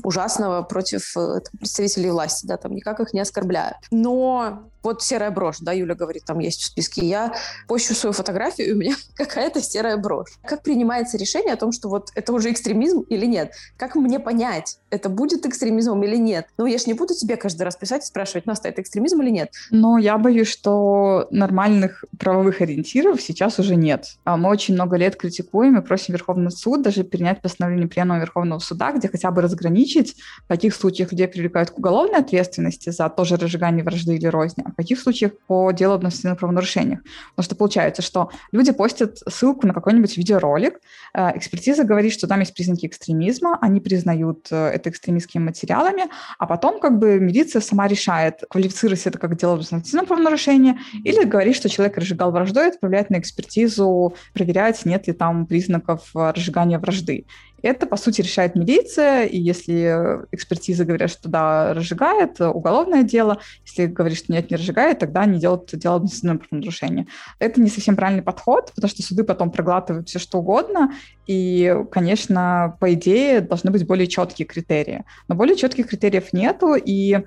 ужасного 0.02 0.62
против 0.62 1.16
э, 1.16 1.40
представителей 1.58 2.10
власти, 2.10 2.46
да, 2.46 2.56
там 2.56 2.74
никак 2.74 3.00
их 3.00 3.12
не 3.12 3.20
оскорбляю. 3.20 3.74
Но 3.90 4.70
вот 4.82 5.02
серая 5.02 5.30
брошь, 5.30 5.58
да, 5.60 5.72
Юля 5.72 5.94
говорит, 5.94 6.24
там 6.24 6.38
есть 6.38 6.62
в 6.62 6.66
списке. 6.66 7.06
Я 7.06 7.34
пощу 7.68 7.94
свою 7.94 8.12
фотографию, 8.12 8.70
и 8.70 8.72
у 8.72 8.76
меня 8.76 8.94
какая-то 9.14 9.60
серая 9.60 9.96
брошь. 9.96 10.30
Как 10.44 10.62
принимается 10.62 11.18
решение 11.18 11.52
о 11.52 11.56
том, 11.56 11.72
что 11.72 11.88
вот 11.88 12.10
это 12.14 12.32
уже 12.32 12.50
экстремизм 12.50 13.00
или 13.00 13.26
нет? 13.26 13.52
Как 13.76 13.94
мне 13.94 14.18
понять, 14.18 14.78
это 14.90 15.08
будет 15.08 15.46
экстремизмом 15.46 16.02
или 16.04 16.16
нет? 16.16 16.46
Ну, 16.56 16.66
я 16.66 16.78
же 16.78 16.84
не 16.86 16.94
буду 16.94 17.14
тебе 17.14 17.36
каждый 17.36 17.62
раз 17.62 17.76
писать 17.76 18.04
и 18.04 18.06
спрашивать, 18.06 18.46
Настя, 18.46 18.68
это 18.68 18.82
экстремизм 18.82 19.20
или 19.22 19.30
нет? 19.30 19.50
Но 19.70 19.98
я 19.98 20.16
боюсь, 20.18 20.48
что 20.48 21.26
нормальных 21.30 22.04
правовых 22.18 22.60
ориентиров 22.60 23.20
сейчас 23.20 23.58
уже 23.58 23.76
нет. 23.76 24.06
А 24.24 24.36
мы 24.36 24.48
очень 24.48 24.74
много 24.74 24.96
лет 24.96 25.16
критикуем 25.16 25.78
и 25.78 25.82
просим 25.82 26.14
Верховный 26.14 26.50
суд 26.50 26.82
даже 26.82 27.04
принять 27.04 27.42
постановление 27.42 27.88
Пленума 27.88 28.18
Верховного 28.20 28.60
суда, 28.60 28.92
где 28.92 29.08
хотя 29.08 29.29
бы 29.30 29.42
разграничить, 29.42 30.16
в 30.44 30.48
каких 30.48 30.74
случаях 30.74 31.12
людей 31.12 31.28
привлекают 31.28 31.70
к 31.70 31.78
уголовной 31.78 32.18
ответственности 32.18 32.90
за 32.90 33.08
тоже 33.08 33.36
разжигание 33.36 33.84
вражды 33.84 34.16
или 34.16 34.26
розни, 34.26 34.62
а 34.66 34.70
в 34.70 34.74
каких 34.74 35.00
случаях 35.00 35.32
по 35.46 35.70
делу 35.72 35.94
об 35.94 36.00
административных 36.00 36.38
правонарушениях. 36.38 37.00
Потому 37.30 37.44
что 37.44 37.56
получается, 37.56 38.02
что 38.02 38.30
люди 38.52 38.72
постят 38.72 39.18
ссылку 39.28 39.66
на 39.66 39.74
какой-нибудь 39.74 40.16
видеоролик, 40.16 40.80
э, 41.14 41.36
экспертиза 41.36 41.84
говорит, 41.84 42.12
что 42.12 42.26
там 42.26 42.40
есть 42.40 42.54
признаки 42.54 42.86
экстремизма, 42.86 43.58
они 43.60 43.80
признают 43.80 44.48
э, 44.50 44.56
это 44.56 44.90
экстремистскими 44.90 45.42
материалами, 45.42 46.04
а 46.38 46.46
потом 46.46 46.80
как 46.80 46.98
бы 46.98 47.18
милиция 47.18 47.60
сама 47.60 47.88
решает, 47.88 48.42
квалифицировать 48.48 49.06
это 49.06 49.18
как 49.18 49.36
дело 49.36 49.54
об 49.54 49.60
административном 49.60 50.06
правонарушении 50.06 50.78
или 51.04 51.24
говорит, 51.24 51.56
что 51.56 51.68
человек 51.68 51.96
разжигал 51.96 52.30
вражду 52.32 52.60
и 52.60 52.68
отправляет 52.68 53.10
на 53.10 53.18
экспертизу 53.18 54.14
проверять, 54.32 54.84
нет 54.84 55.06
ли 55.06 55.12
там 55.12 55.46
признаков 55.46 56.10
э, 56.14 56.32
разжигания 56.32 56.78
вражды. 56.78 57.26
Это, 57.62 57.86
по 57.86 57.96
сути, 57.96 58.22
решает 58.22 58.54
милиция, 58.54 59.24
и 59.24 59.38
если 59.38 60.20
экспертизы 60.32 60.84
говорят, 60.84 61.10
что 61.10 61.28
да, 61.28 61.74
разжигает, 61.74 62.40
уголовное 62.40 63.02
дело. 63.02 63.38
Если 63.64 63.86
говорит, 63.86 64.18
что 64.18 64.32
нет, 64.32 64.50
не 64.50 64.56
разжигает, 64.56 64.98
тогда 64.98 65.22
они 65.22 65.38
делают 65.38 65.70
дело 65.72 65.96
об 65.96 66.02
административном 66.02 66.38
правонарушении. 66.38 67.06
Это 67.38 67.60
не 67.60 67.70
совсем 67.70 67.96
правильный 67.96 68.22
подход, 68.22 68.72
потому 68.74 68.90
что 68.90 69.02
суды 69.02 69.24
потом 69.24 69.50
проглатывают 69.50 70.08
все, 70.08 70.18
что 70.18 70.38
угодно, 70.38 70.92
и, 71.26 71.76
конечно, 71.92 72.76
по 72.80 72.92
идее, 72.92 73.40
должны 73.40 73.70
быть 73.70 73.86
более 73.86 74.06
четкие 74.06 74.46
критерии. 74.46 75.04
Но 75.28 75.34
более 75.34 75.56
четких 75.56 75.88
критериев 75.88 76.32
нету, 76.32 76.74
и 76.74 77.18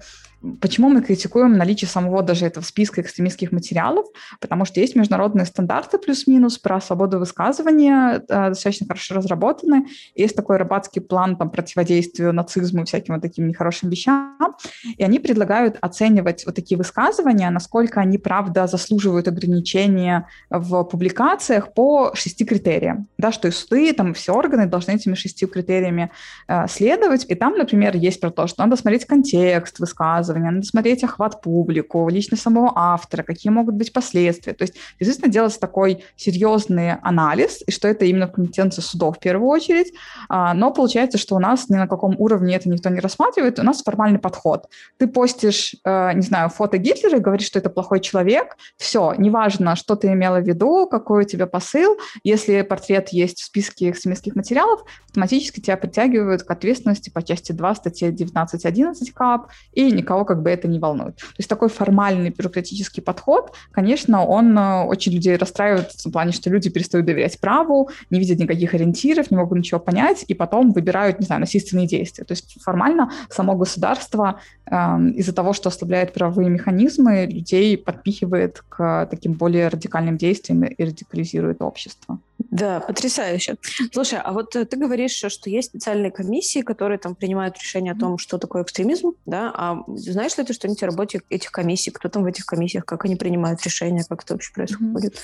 Почему 0.59 0.89
мы 0.89 1.01
критикуем 1.01 1.57
наличие 1.57 1.87
самого 1.87 2.21
даже 2.21 2.45
этого 2.45 2.63
списка 2.63 3.01
экстремистских 3.01 3.51
материалов? 3.51 4.05
Потому 4.41 4.65
что 4.65 4.79
есть 4.79 4.95
международные 4.95 5.45
стандарты 5.45 5.97
плюс-минус 5.97 6.57
про 6.57 6.81
свободу 6.81 7.17
высказывания, 7.19 8.21
э, 8.27 8.49
достаточно 8.49 8.85
хорошо 8.87 9.15
разработаны. 9.15 9.87
Есть 10.15 10.35
такой 10.35 10.57
рыбацкий 10.57 11.01
план 11.01 11.37
там, 11.37 11.49
противодействию 11.49 12.33
нацизму 12.33 12.81
и 12.81 12.85
всяким 12.85 13.13
вот 13.13 13.21
таким 13.21 13.47
нехорошим 13.47 13.89
вещам. 13.89 14.55
И 14.97 15.03
они 15.03 15.19
предлагают 15.19 15.77
оценивать 15.79 16.45
вот 16.45 16.55
такие 16.55 16.77
высказывания, 16.77 17.49
насколько 17.49 18.01
они, 18.01 18.17
правда, 18.17 18.67
заслуживают 18.67 19.27
ограничения 19.27 20.27
в 20.49 20.83
публикациях 20.83 21.73
по 21.73 22.13
шести 22.15 22.43
критериям. 22.43 23.07
Да, 23.17 23.31
что 23.31 23.47
и 23.47 23.51
суды, 23.51 23.93
там, 23.93 24.11
и 24.11 24.13
все 24.13 24.33
органы 24.33 24.65
должны 24.65 24.91
этими 24.91 25.13
шестью 25.13 25.47
критериями 25.47 26.11
э, 26.49 26.67
следовать. 26.67 27.25
И 27.29 27.35
там, 27.35 27.57
например, 27.57 27.95
есть 27.95 28.19
про 28.19 28.29
то, 28.29 28.47
что 28.47 28.61
надо 28.61 28.75
смотреть 28.75 29.05
контекст 29.05 29.79
высказывания, 29.79 30.32
высказывания, 30.33 30.51
надо 30.51 30.65
смотреть 30.65 31.03
охват 31.03 31.41
публику, 31.41 32.09
личность 32.09 32.43
самого 32.43 32.71
автора, 32.75 33.23
какие 33.23 33.51
могут 33.51 33.75
быть 33.75 33.93
последствия. 33.93 34.53
То 34.53 34.63
есть, 34.63 34.75
действительно, 34.99 35.31
делать 35.31 35.59
такой 35.59 36.03
серьезный 36.15 36.95
анализ, 37.01 37.63
и 37.65 37.71
что 37.71 37.87
это 37.87 38.05
именно 38.05 38.27
в 38.27 38.31
компетенции 38.31 38.81
судов 38.81 39.17
в 39.17 39.19
первую 39.19 39.49
очередь. 39.49 39.93
А, 40.29 40.53
но 40.53 40.71
получается, 40.71 41.17
что 41.17 41.35
у 41.35 41.39
нас 41.39 41.69
ни 41.69 41.75
на 41.75 41.87
каком 41.87 42.15
уровне 42.17 42.55
это 42.55 42.69
никто 42.69 42.89
не 42.89 42.99
рассматривает, 42.99 43.59
у 43.59 43.63
нас 43.63 43.83
формальный 43.83 44.19
подход. 44.19 44.67
Ты 44.97 45.07
постишь, 45.07 45.75
э, 45.85 46.13
не 46.13 46.21
знаю, 46.21 46.49
фото 46.49 46.77
Гитлера 46.77 47.17
и 47.17 47.21
говоришь, 47.21 47.47
что 47.47 47.59
это 47.59 47.69
плохой 47.69 47.99
человек, 47.99 48.57
все, 48.77 49.13
неважно, 49.17 49.75
что 49.75 49.95
ты 49.95 50.07
имела 50.07 50.39
в 50.39 50.47
виду, 50.47 50.87
какой 50.87 51.23
у 51.23 51.27
тебя 51.27 51.47
посыл, 51.47 51.97
если 52.23 52.61
портрет 52.61 53.09
есть 53.09 53.41
в 53.41 53.45
списке 53.45 53.89
экстремистских 53.89 54.35
материалов, 54.35 54.81
автоматически 55.05 55.59
тебя 55.59 55.77
притягивают 55.77 56.43
к 56.43 56.51
ответственности 56.51 57.09
по 57.09 57.21
части 57.21 57.51
2 57.51 57.75
статьи 57.75 58.09
19.11 58.09 58.93
КАП, 59.13 59.47
и 59.73 59.91
никого 59.91 60.22
как 60.25 60.41
бы 60.41 60.49
это 60.49 60.67
не 60.67 60.79
волнует. 60.79 61.17
То 61.17 61.25
есть 61.37 61.49
такой 61.49 61.69
формальный 61.69 62.29
бюрократический 62.29 63.01
подход, 63.01 63.53
конечно, 63.71 64.25
он 64.25 64.57
э, 64.57 64.83
очень 64.83 65.13
людей 65.13 65.35
расстраивает 65.35 65.91
в 65.91 66.03
том 66.03 66.11
плане, 66.11 66.31
что 66.31 66.49
люди 66.49 66.69
перестают 66.69 67.05
доверять 67.05 67.39
праву, 67.39 67.89
не 68.09 68.19
видят 68.19 68.39
никаких 68.39 68.73
ориентиров, 68.73 69.31
не 69.31 69.37
могут 69.37 69.57
ничего 69.57 69.79
понять, 69.79 70.25
и 70.27 70.33
потом 70.33 70.71
выбирают, 70.71 71.19
не 71.19 71.25
знаю, 71.25 71.41
насильственные 71.41 71.87
действия. 71.87 72.23
То 72.23 72.33
есть 72.33 72.61
формально 72.61 73.11
само 73.29 73.55
государство 73.55 74.39
э, 74.65 74.75
из-за 75.15 75.33
того, 75.33 75.53
что 75.53 75.69
ослабляет 75.69 76.13
правовые 76.13 76.49
механизмы, 76.49 77.25
людей 77.25 77.77
подпихивает 77.77 78.63
к 78.69 79.07
таким 79.09 79.33
более 79.33 79.67
радикальным 79.67 80.17
действиям 80.17 80.63
и 80.63 80.83
радикализирует 80.83 81.61
общество. 81.61 82.19
Да, 82.53 82.79
потрясающе. 82.81 83.55
Слушай, 83.91 84.19
а 84.23 84.31
вот 84.31 84.55
э, 84.55 84.63
ты 84.65 84.77
говоришь, 84.77 85.23
что 85.27 85.49
есть 85.49 85.69
специальные 85.69 86.11
комиссии, 86.11 86.61
которые 86.61 86.99
там 86.99 87.15
принимают 87.15 87.57
решение 87.57 87.93
о 87.93 87.95
том, 87.99 88.19
что 88.19 88.37
такое 88.37 88.61
экстремизм, 88.61 89.13
да? 89.25 89.51
А 89.55 89.83
знаешь 89.87 90.37
ли 90.37 90.43
ты 90.43 90.53
что-нибудь 90.53 90.83
о 90.83 90.85
работе 90.85 91.21
этих 91.31 91.51
комиссий? 91.51 91.89
Кто 91.89 92.09
там 92.09 92.21
в 92.21 92.27
этих 92.27 92.45
комиссиях? 92.45 92.85
Как 92.85 93.05
они 93.05 93.15
принимают 93.15 93.63
решения? 93.63 94.05
Как 94.07 94.23
это 94.23 94.35
вообще 94.35 94.53
происходит? 94.53 95.15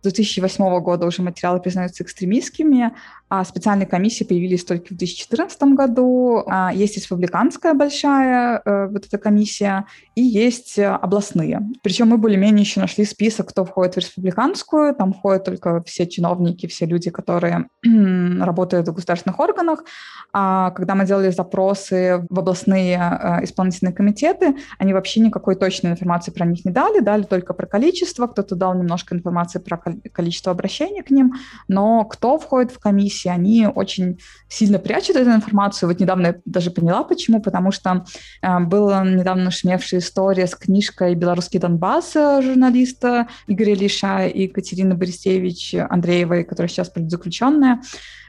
С 0.00 0.02
2008 0.02 0.80
года 0.80 1.06
уже 1.06 1.22
материалы 1.22 1.58
признаются 1.58 2.04
экстремистскими, 2.04 2.94
а 3.28 3.44
специальные 3.44 3.86
комиссии 3.86 4.24
появились 4.24 4.64
только 4.64 4.86
в 4.86 4.96
2014 4.96 5.62
году. 5.74 6.42
А, 6.46 6.72
есть 6.72 6.96
республиканская 6.96 7.74
большая 7.74 8.62
э, 8.64 8.88
вот 8.88 9.06
эта 9.06 9.18
комиссия, 9.18 9.84
и 10.14 10.22
есть 10.22 10.78
областные. 10.78 11.60
Причем 11.82 12.08
мы 12.08 12.18
более-менее 12.18 12.62
еще 12.62 12.80
нашли 12.80 13.04
список, 13.04 13.50
кто 13.50 13.64
входит 13.64 13.94
в 13.94 13.98
республиканскую. 13.98 14.94
Там 14.94 15.12
входят 15.12 15.44
только 15.44 15.82
все 15.84 16.06
чиновники, 16.06 16.66
все 16.66 16.86
люди, 16.86 17.10
которые 17.10 17.68
работают 17.84 18.88
в 18.88 18.94
государственных 18.94 19.38
органах. 19.38 19.84
А 20.32 20.70
когда 20.72 20.94
мы 20.94 21.06
делали 21.06 21.30
запросы 21.30 22.26
в 22.28 22.38
областные 22.38 22.98
э, 22.98 23.44
исполнительные 23.44 23.94
комитеты, 23.94 24.56
они 24.78 24.92
вообще 24.92 25.20
никакой 25.20 25.54
точной 25.54 25.92
информации 25.92 26.30
про 26.30 26.44
них 26.44 26.64
не 26.64 26.70
дали, 26.70 27.00
дали 27.00 27.22
только 27.22 27.54
про 27.54 27.66
количество, 27.66 28.26
кто-то 28.26 28.54
дал 28.54 28.74
немножко 28.74 29.14
информации 29.14 29.58
про 29.58 29.78
количество 30.12 30.52
обращений 30.52 31.02
к 31.02 31.10
ним, 31.10 31.34
но 31.66 32.04
кто 32.04 32.38
входит 32.38 32.72
в 32.72 32.78
комиссии, 33.18 33.28
они 33.28 33.66
очень 33.66 34.18
сильно 34.48 34.78
прячут 34.78 35.16
эту 35.16 35.30
информацию. 35.30 35.88
Вот 35.88 36.00
недавно 36.00 36.26
я 36.28 36.34
даже 36.44 36.70
поняла, 36.70 37.04
почему, 37.04 37.40
потому 37.40 37.72
что 37.72 38.04
э, 38.42 38.60
была 38.60 39.04
недавно 39.04 39.50
шумевшая 39.50 40.00
история 40.00 40.46
с 40.46 40.54
книжкой 40.54 41.14
«Белорусский 41.14 41.60
Донбасс» 41.60 42.14
журналиста 42.14 43.28
Игоря 43.46 43.74
Лиша 43.74 44.26
и 44.26 44.42
Екатерины 44.42 44.94
Борисевич 44.94 45.74
Андреевой, 45.74 46.44
которая 46.44 46.68
сейчас 46.68 46.88
политзаключенная. 46.88 47.80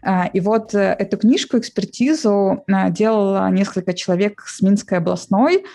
Э, 0.03 0.29
и 0.34 0.39
вот 0.39 0.74
э, 0.74 0.96
эту 1.00 1.17
книжку, 1.17 1.58
экспертизу 1.58 2.63
э, 2.67 2.91
делала 2.91 3.50
несколько 3.50 3.93
человек 3.93 4.43
с 4.46 4.62
Минской 4.62 4.98
областной 4.98 5.65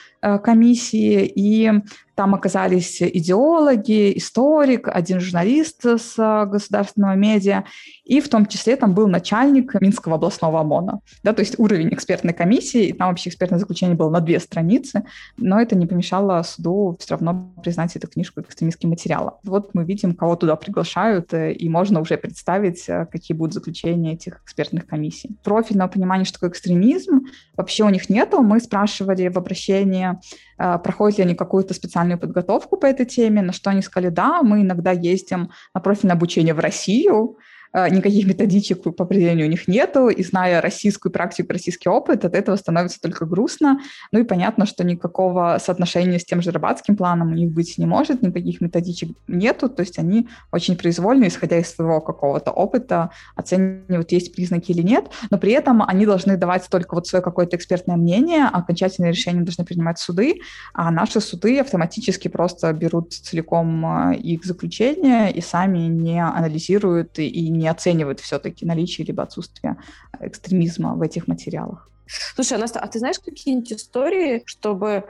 комиссии, 0.43 1.31
и 1.35 1.73
там 2.14 2.35
оказались 2.35 3.02
идеологи, 3.02 4.16
историк, 4.16 4.88
один 4.88 5.21
журналист 5.21 5.85
с 5.85 6.47
государственного 6.47 7.14
медиа, 7.14 7.64
и 8.04 8.21
в 8.21 8.28
том 8.28 8.47
числе 8.47 8.76
там 8.76 8.95
был 8.95 9.09
начальник 9.09 9.75
Минского 9.81 10.16
областного 10.16 10.61
ОМОНа. 10.61 11.00
Да, 11.23 11.33
то 11.33 11.40
есть 11.40 11.59
уровень 11.59 11.93
экспертной 11.93 12.33
комиссии, 12.33 12.87
и 12.87 12.93
там 12.93 13.09
вообще 13.09 13.31
экспертное 13.31 13.59
заключение 13.59 13.97
было 13.97 14.11
на 14.11 14.21
две 14.21 14.38
страницы, 14.38 15.04
но 15.37 15.61
это 15.61 15.76
не 15.76 15.87
помешало 15.87 16.43
суду 16.43 16.97
все 17.00 17.14
равно 17.14 17.52
признать 17.62 17.97
эту 17.97 18.07
книжку 18.07 18.40
экстремистским 18.40 18.90
материалом. 18.90 19.35
Вот 19.43 19.75
мы 19.75 19.85
видим, 19.85 20.14
кого 20.14 20.37
туда 20.37 20.57
приглашают, 20.57 21.33
э, 21.35 21.52
и 21.52 21.69
можно 21.69 22.00
уже 22.00 22.16
представить, 22.16 22.88
э, 22.88 23.07
какие 23.11 23.37
будут 23.37 23.54
заключения 23.54 24.12
этих 24.12 24.40
экспертных 24.45 24.87
комиссий. 24.87 25.37
Профильного 25.43 25.88
понимания, 25.88 26.25
что 26.25 26.35
такое 26.35 26.50
экстремизм, 26.50 27.26
вообще 27.57 27.85
у 27.85 27.88
них 27.88 28.09
нету. 28.09 28.43
Мы 28.43 28.61
спрашивали 28.61 29.28
в 29.28 29.37
обращении, 29.37 30.13
э, 30.59 30.78
проходят 30.78 31.18
ли 31.18 31.25
они 31.25 31.35
какую-то 31.35 31.75
специальную 31.75 32.18
подготовку 32.18 32.76
по 32.76 32.87
этой 32.87 33.06
теме, 33.06 33.42
на 33.42 33.52
что 33.52 33.71
они 33.71 33.83
сказали, 33.83 34.11
да, 34.11 34.42
мы 34.42 34.62
иногда 34.62 34.92
ездим 34.92 35.50
на 35.75 35.80
профильное 35.80 36.16
обучение 36.16 36.54
в 36.54 36.61
Россию, 36.61 37.38
никаких 37.75 38.26
методичек 38.26 38.83
по 38.83 39.04
определению 39.04 39.47
у 39.47 39.50
них 39.50 39.66
нету, 39.66 40.09
и 40.09 40.23
зная 40.23 40.61
российскую 40.61 41.11
практику, 41.11 41.52
российский 41.52 41.88
опыт, 41.88 42.25
от 42.25 42.35
этого 42.35 42.57
становится 42.57 43.00
только 43.00 43.26
грустно. 43.26 43.81
Ну 44.12 44.21
и 44.21 44.25
понятно, 44.25 44.66
что 44.66 44.85
никакого 44.85 45.59
соотношения 45.61 46.19
с 46.19 46.25
тем 46.25 46.40
же 46.40 46.50
рыбацким 46.50 46.97
планом 46.97 47.33
у 47.33 47.35
них 47.35 47.50
быть 47.50 47.76
не 47.78 47.87
может, 47.87 48.23
никаких 48.23 48.61
методичек 48.61 49.11
нету, 49.26 49.69
то 49.69 49.81
есть 49.81 49.99
они 49.99 50.28
очень 50.52 50.76
произвольно, 50.76 51.26
исходя 51.26 51.59
из 51.59 51.75
своего 51.75 52.00
какого-то 52.00 52.50
опыта, 52.50 53.11
оценивают, 53.35 54.12
есть 54.12 54.35
признаки 54.35 54.71
или 54.71 54.83
нет, 54.83 55.07
но 55.31 55.38
при 55.38 55.52
этом 55.52 55.83
они 55.83 56.07
должны 56.07 56.37
давать 56.37 56.69
только 56.71 56.95
вот 56.95 57.07
свое 57.07 57.23
какое-то 57.23 57.57
экспертное 57.57 57.97
мнение, 57.97 58.45
окончательное 58.45 59.11
решение 59.11 59.43
должны 59.43 59.64
принимать 59.64 59.99
суды, 59.99 60.40
а 60.73 60.90
наши 60.90 61.21
суды 61.21 61.59
автоматически 61.59 62.28
просто 62.28 62.73
берут 62.73 63.12
целиком 63.12 64.12
э, 64.12 64.16
их 64.16 64.45
заключение 64.45 65.33
и 65.33 65.40
сами 65.40 65.78
не 65.78 66.23
анализируют 66.23 67.19
и 67.19 67.49
не 67.49 67.63
не 67.64 67.71
оценивают 67.71 68.21
все-таки 68.21 68.66
наличие 68.66 69.06
либо 69.06 69.23
отсутствие 69.23 69.76
экстремизма 70.21 70.94
в 70.94 71.02
этих 71.02 71.26
материалах. 71.26 71.88
Слушай, 72.35 72.59
Настя, 72.59 72.80
а 72.80 72.87
ты 72.87 72.99
знаешь 72.99 73.18
какие-нибудь 73.18 73.73
истории, 73.73 74.42
чтобы 74.44 75.04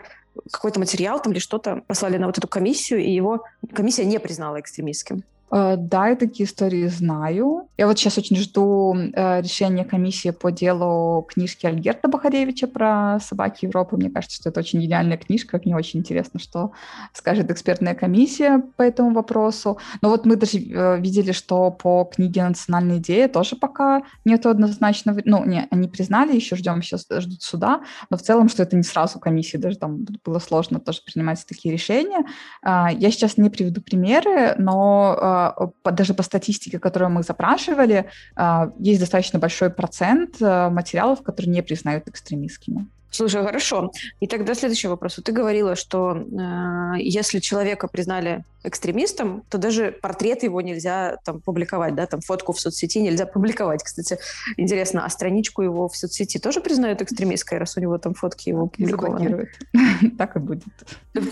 какой-то 0.50 0.78
материал 0.78 1.20
там 1.20 1.32
или 1.32 1.40
что-то 1.40 1.82
послали 1.87 2.16
на 2.16 2.26
вот 2.26 2.38
эту 2.38 2.49
комиссию, 2.49 3.00
и 3.00 3.11
его 3.11 3.44
комиссия 3.75 4.04
не 4.04 4.20
признала 4.20 4.61
экстремистским? 4.61 5.25
Э, 5.54 5.76
да, 5.78 6.08
я 6.08 6.16
такие 6.16 6.46
истории 6.46 6.88
знаю. 6.88 7.68
Я 7.78 7.87
вот 7.87 7.96
сейчас 7.96 8.18
очень 8.18 8.37
жду 8.37 8.92
э, 8.96 9.40
решения 9.40 9.84
комиссии 9.84 10.30
по 10.30 10.50
делу 10.50 11.23
книжки 11.28 11.64
Альгерта 11.64 12.08
Бахаревича 12.08 12.66
про 12.66 13.20
собаки 13.20 13.66
Европы. 13.66 13.96
Мне 13.96 14.11
кажется, 14.11 14.37
что 14.37 14.49
это 14.49 14.61
очень 14.61 14.80
гениальная 14.80 15.16
книжка. 15.16 15.61
Мне 15.64 15.76
очень 15.76 16.00
интересно, 16.00 16.40
что 16.40 16.73
скажет 17.12 17.52
экспертная 17.52 17.94
комиссия 17.94 18.64
по 18.76 18.82
этому 18.82 19.14
вопросу. 19.14 19.78
Но 20.02 20.08
вот 20.08 20.26
мы 20.26 20.34
даже 20.34 20.58
э, 20.58 21.00
видели, 21.00 21.30
что 21.30 21.70
по 21.70 22.04
книге 22.04 22.42
«Национальная 22.49 22.99
идея» 22.99 23.28
тоже 23.28 23.54
пока 23.54 24.02
нету 24.25 24.49
однозначного... 24.49 25.20
Ну, 25.25 25.44
не, 25.44 25.68
они 25.70 25.87
признали, 25.87 26.34
еще 26.34 26.56
ждем, 26.56 26.82
сейчас 26.82 27.06
ждут 27.08 27.42
суда, 27.42 27.82
но 28.11 28.16
в 28.16 28.23
целом, 28.23 28.49
что 28.49 28.64
это 28.64 28.75
не 28.75 28.82
сразу 28.82 29.20
комиссии, 29.20 29.56
даже 29.56 29.78
там 29.78 30.04
было 30.25 30.40
сложно 30.40 30.80
тоже 30.80 31.00
принимать 31.06 31.44
такие 31.46 31.73
решения. 31.73 32.25
Я 32.64 33.11
сейчас 33.11 33.37
не 33.37 33.50
приведу 33.50 33.80
примеры, 33.80 34.54
но 34.58 35.43
даже 35.84 36.14
по 36.14 36.22
статистике, 36.22 36.78
которую 36.78 37.10
мы 37.10 37.22
запрашивали, 37.22 38.06
а, 38.36 38.70
есть 38.78 39.00
достаточно 39.00 39.38
большой 39.38 39.70
процент 39.70 40.36
а, 40.40 40.70
материалов, 40.70 41.22
которые 41.22 41.52
не 41.52 41.62
признают 41.62 42.08
экстремистскими. 42.08 42.86
Слушай, 43.14 43.44
хорошо. 43.44 43.92
И 44.18 44.26
тогда 44.26 44.54
следующий 44.54 44.88
вопрос. 44.88 45.20
Ты 45.24 45.30
говорила, 45.30 45.76
что 45.76 46.16
э, 46.16 46.98
если 46.98 47.38
человека 47.38 47.86
признали 47.86 48.44
экстремистом, 48.64 49.44
то 49.48 49.56
даже 49.56 49.92
портрет 49.92 50.42
его 50.42 50.60
нельзя 50.60 51.18
там 51.24 51.40
публиковать, 51.40 51.94
да, 51.94 52.06
там 52.06 52.20
фотку 52.20 52.52
в 52.52 52.58
соцсети 52.58 52.98
нельзя 52.98 53.26
публиковать. 53.26 53.84
Кстати, 53.84 54.18
интересно, 54.56 55.04
а 55.04 55.10
страничку 55.10 55.62
его 55.62 55.88
в 55.88 55.96
соцсети 55.96 56.38
тоже 56.38 56.60
признают 56.60 57.02
экстремистской, 57.02 57.58
раз 57.58 57.76
у 57.76 57.80
него 57.80 57.98
там 57.98 58.14
фотки 58.14 58.48
его 58.48 58.66
публикованы? 58.66 59.48
Так 60.18 60.34
и 60.34 60.40
будет. 60.40 60.64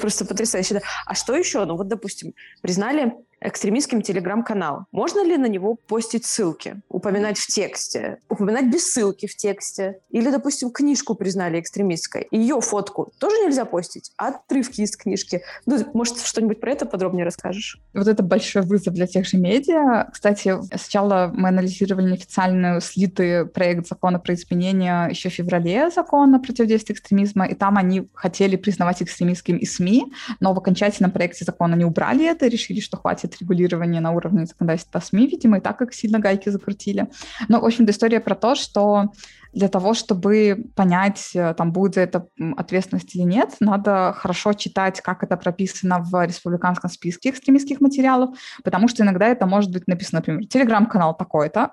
Просто 0.01 0.25
потрясающе. 0.25 0.83
А 1.07 1.15
что 1.15 1.35
еще? 1.35 1.65
Ну 1.65 1.77
вот, 1.77 1.89
допустим, 1.89 2.33
признали 2.61 3.13
экстремистским 3.45 4.03
телеграм-канал. 4.03 4.87
Можно 4.93 5.25
ли 5.25 5.37
на 5.37 5.47
него 5.47 5.75
постить 5.75 6.25
ссылки, 6.25 6.81
упоминать 6.89 7.39
в 7.39 7.47
тексте, 7.47 8.19
упоминать 8.29 8.73
без 8.73 8.91
ссылки 8.91 9.27
в 9.27 9.37
тексте? 9.37 10.01
Или, 10.11 10.31
допустим, 10.31 10.71
книжку 10.71 11.15
признали 11.15 11.61
экстремистской. 11.61 12.29
Ее 12.31 12.61
фотку 12.61 13.13
тоже 13.19 13.37
нельзя 13.45 13.65
постить, 13.65 14.13
а 14.17 14.29
отрывки 14.29 14.81
из 14.81 14.97
книжки. 14.97 15.43
Ну, 15.67 15.79
может, 15.95 16.19
что-нибудь 16.21 16.61
про 16.61 16.73
это 16.73 16.87
подробнее 16.87 17.25
расскажешь? 17.25 17.81
Вот 17.95 18.09
это 18.09 18.23
большой 18.23 18.63
вызов 18.63 18.95
для 18.95 19.07
тех 19.07 19.27
же 19.27 19.37
медиа. 19.37 20.09
Кстати, 20.13 20.55
сначала 20.69 21.31
мы 21.35 21.49
анализировали 21.49 22.11
неофициальную 22.11 22.81
слитый 22.81 23.47
проект 23.47 23.89
закона 23.89 24.19
про 24.19 24.35
изменения 24.35 25.09
еще 25.09 25.29
в 25.29 25.33
феврале 25.33 25.91
закона 25.91 26.39
противодействия 26.39 26.95
экстремизма, 26.95 27.47
и 27.47 27.55
там 27.55 27.77
они 27.77 28.09
хотели 28.15 28.57
признавать 28.57 29.03
экстремистским 29.03 29.57
и 29.57 29.67
СМИ, 29.67 30.13
но 30.41 30.55
в 30.55 30.59
окончательном 30.59 31.11
проекте 31.11 31.45
закона 31.45 31.75
не 31.75 31.85
убрали 31.85 32.27
это, 32.27 32.47
решили, 32.47 32.81
что 32.81 32.97
хватит 32.97 33.32
будет 33.33 33.41
регулирование 33.41 34.01
на 34.01 34.13
уровне 34.13 34.47
законодательства 34.47 35.01
СМИ, 35.01 35.27
видимо, 35.27 35.59
и 35.59 35.61
так 35.61 35.79
как 35.79 35.95
сильно 35.95 36.19
гайки 36.19 36.49
закрутили. 36.49 37.09
Но, 37.49 37.61
в 37.61 37.65
общем-то, 37.65 37.93
история 37.93 38.21
про 38.21 38.35
то, 38.35 38.55
что 38.55 39.13
для 39.53 39.69
того, 39.69 39.95
чтобы 39.95 40.67
понять, 40.75 41.31
э, 41.35 41.55
там 41.55 41.73
будет 41.73 41.95
за 41.95 42.01
это 42.01 42.27
ответственность 42.57 43.15
или 43.15 43.23
нет, 43.23 43.57
надо 43.61 44.15
хорошо 44.17 44.55
читать, 44.55 45.01
как 45.01 45.23
это 45.23 45.37
прописано 45.37 45.99
в 46.01 46.27
республиканском 46.27 46.91
списке 46.91 47.31
экстремистских 47.31 47.81
материалов, 47.81 48.31
потому 48.65 48.89
что 48.89 49.03
иногда 49.03 49.27
это 49.27 49.47
может 49.47 49.71
быть 49.71 49.87
написано, 49.87 50.21
например, 50.21 50.47
телеграм-канал 50.47 51.15
такой-то, 51.15 51.73